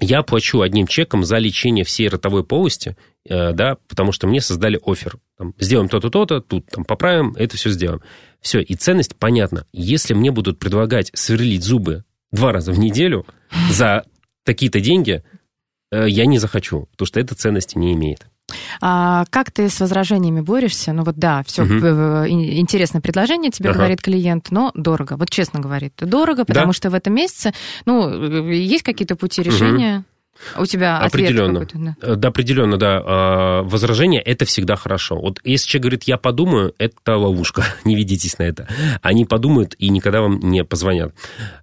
[0.00, 2.96] я плачу одним чеком за лечение всей ротовой полости,
[3.28, 5.18] э, да, потому что мне создали офер.
[5.58, 8.00] Сделаем то-то, то-то, тут там, поправим, это все сделаем.
[8.40, 9.66] Все, и ценность понятна.
[9.72, 13.26] Если мне будут предлагать сверлить зубы два раза в неделю
[13.70, 14.04] за
[14.44, 15.22] такие-то деньги,
[16.06, 18.26] я не захочу, потому что это ценности не имеет.
[18.82, 20.92] А как ты с возражениями борешься?
[20.92, 22.26] Ну вот да, все Мгм.
[22.28, 23.78] интересное предложение тебе Ага.
[23.78, 25.16] говорит клиент, но дорого.
[25.16, 26.72] Вот честно говорит, дорого, потому Да.
[26.74, 27.52] что в этом месяце,
[27.86, 30.04] ну, э, есть какие-то пути решения?
[30.58, 31.66] У тебя Определенно.
[31.72, 31.96] да?
[32.00, 33.02] Э, Да, определенно, да.
[33.04, 35.16] А, Возражение– это всегда хорошо.
[35.16, 38.68] Вот если человек говорит, я подумаю, это ловушка, не ведитесь на это.
[39.02, 41.14] Они подумают и никогда вам не позвонят.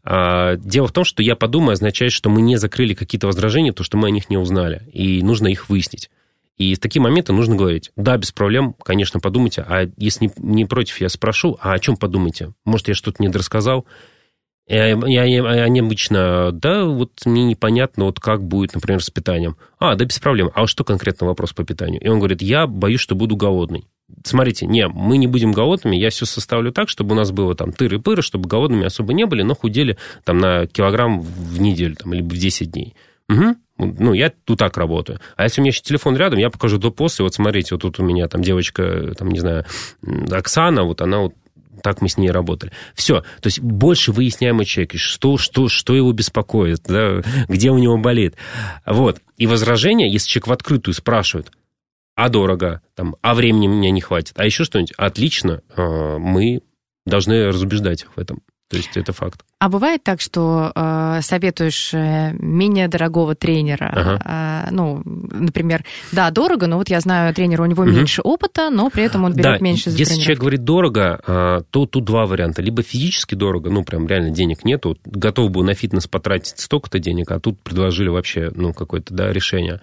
[0.03, 3.83] А, Дело в том, что я подумаю означает, что мы не закрыли какие-то возражения, то,
[3.83, 6.09] что мы о них не узнали, и нужно их выяснить.
[6.57, 10.65] И в такие моменты нужно говорить, да, без проблем, конечно, подумайте, а если не, не
[10.65, 12.53] против, я спрошу, а о чем подумайте?
[12.65, 13.85] Может, я что-то недорассказал?
[14.79, 19.57] Они, они обычно, да, вот мне непонятно, вот как будет, например, с питанием.
[19.79, 20.51] А, да, без проблем.
[20.53, 22.01] А что конкретно вопрос по питанию?
[22.01, 23.85] И он говорит, я боюсь, что буду голодный.
[24.23, 27.69] Смотрите, не, мы не будем голодными, я все составлю так, чтобы у нас было там
[27.69, 32.33] тыры-пыры, чтобы голодными особо не были, но худели там на килограмм в неделю, там, либо
[32.33, 32.95] в 10 дней.
[33.29, 33.55] Угу.
[33.99, 35.19] Ну, я тут так работаю.
[35.37, 37.23] А если у меня еще телефон рядом, я покажу до-после.
[37.23, 39.65] Вот смотрите, вот тут у меня там девочка, там, не знаю,
[40.29, 41.33] Оксана, вот она вот
[41.83, 42.71] так мы с ней работали.
[42.93, 43.21] Все.
[43.41, 47.97] То есть больше выясняем о человеке, что, что, что его беспокоит, да, где у него
[47.97, 48.35] болит.
[48.85, 49.21] Вот.
[49.37, 51.51] И возражение, если человек в открытую спрашивает,
[52.15, 56.61] а дорого, там, а времени у меня не хватит, а еще что-нибудь, отлично, э, мы
[57.05, 58.41] должны разубеждать их в этом.
[58.71, 59.41] То есть это факт.
[59.59, 63.91] А бывает так, что э, советуешь э, менее дорогого тренера?
[63.93, 64.65] Ага.
[64.69, 67.95] Э, ну, например, да, дорого, но вот я знаю тренера, у него Мгм.
[67.97, 70.23] меньше опыта, но при этом он берет Да, меньше за если тренировки.
[70.25, 72.61] человек говорит дорого, а, то тут два варианта.
[72.61, 77.29] Либо физически дорого, ну, прям реально денег нету, готов был на фитнес потратить столько-то денег,
[77.31, 79.81] а тут предложили вообще, ну, какое-то, да, решение.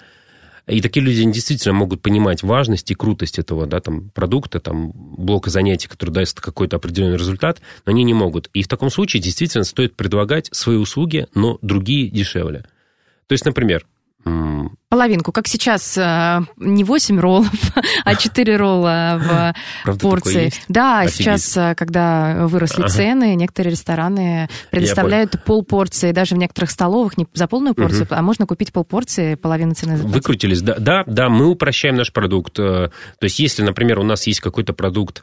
[0.69, 4.93] И такие люди они действительно могут понимать важность и крутость этого, да, там, продукта, там,
[4.93, 8.51] блока занятий, который даст какой-то определенный результат, но они не могут.
[8.53, 12.65] И в таком случае действительно стоит предлагать свои услуги, но другие дешевле.
[13.27, 13.87] То есть, например,
[14.91, 17.51] Половинку, как сейчас, э, не 8 роллов,
[18.05, 19.55] а 4 ролла в
[19.85, 20.51] Правда, порции.
[20.69, 21.17] Да, Офигеть.
[21.17, 22.89] сейчас, э, когда выросли Ага.
[22.91, 28.47] цены, некоторые рестораны предоставляют полпорции, даже в некоторых столовых не за полную порцию, а можно
[28.47, 30.17] купить полпорции, половину цены заплатить.
[30.17, 32.59] Выкрутились, да, да, да, мы упрощаем наш продукт.
[32.59, 32.89] Э,
[33.19, 35.23] То есть, если, например, у нас есть какой-то продукт,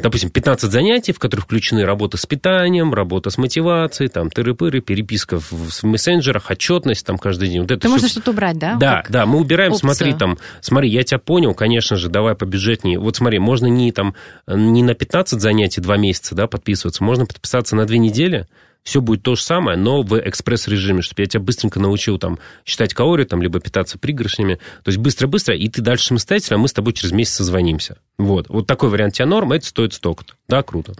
[0.00, 5.40] допустим, 15 занятий, в которых включены работа с питанием, работа с мотивацией, там, тыры-пыры, переписка
[5.40, 7.62] в, в мессенджерах, отчетность там каждый день.
[7.62, 8.76] Вот это То всё- можно что-то убрать, да?
[8.76, 9.10] Да, Как?
[9.10, 9.90] да, мы убираем, опцию.
[9.94, 12.98] смотри, там, смотри, я тебя понял, конечно же, давай побюджетнее.
[12.98, 14.14] Вот смотри, можно не, там,
[14.46, 18.46] не на 15 занятий два месяца, да, подписываться, можно подписаться на две недели,
[18.88, 22.94] все будет то же самое, но в экспресс-режиме, чтобы я тебя быстренько научил там считать
[22.94, 24.54] калории, там, либо питаться пригоршнями.
[24.82, 27.98] То есть быстро-быстро, и ты дальше самостоятельно, а мы с тобой через месяц созвонимся.
[28.16, 28.48] Вот.
[28.48, 30.36] Вот такой вариант тебя норм, это стоит столько-то.
[30.48, 30.94] Да, круто.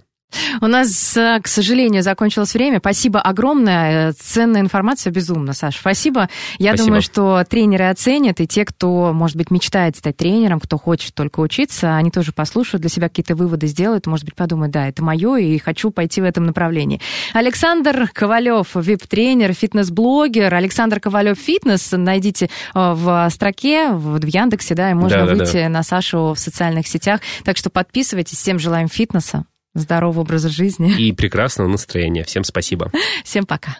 [0.61, 2.79] У нас, э, к сожалению, закончилось время.
[2.79, 4.13] Спасибо огромное.
[4.13, 5.77] Ценная информация безумно, Саш.
[5.77, 6.29] Спасибо.
[6.57, 6.85] Я Спасибо.
[6.85, 11.39] думаю, что тренеры оценят, и те, кто, может быть, мечтает стать тренером, кто хочет только
[11.39, 15.37] учиться, они тоже послушают, для себя какие-то выводы сделают, может быть, подумают, да, это мое,
[15.37, 16.99] и хочу пойти в этом направлении.
[17.33, 20.53] Александр Ковалев, вип-тренер, фитнес-блогер.
[20.53, 21.91] Александр Ковалев фитнес.
[21.91, 25.43] Найдите э, в строке, в Яндексе, да, и можно Да-да-да.
[25.43, 27.21] выйти на Сашу в социальных сетях.
[27.43, 28.37] Так что подписывайтесь.
[28.37, 29.45] Всем желаем фитнеса
[29.79, 30.93] здорового образа жизни.
[30.99, 32.23] И прекрасного настроения.
[32.23, 32.91] Всем спасибо.
[33.23, 33.77] Всем пока.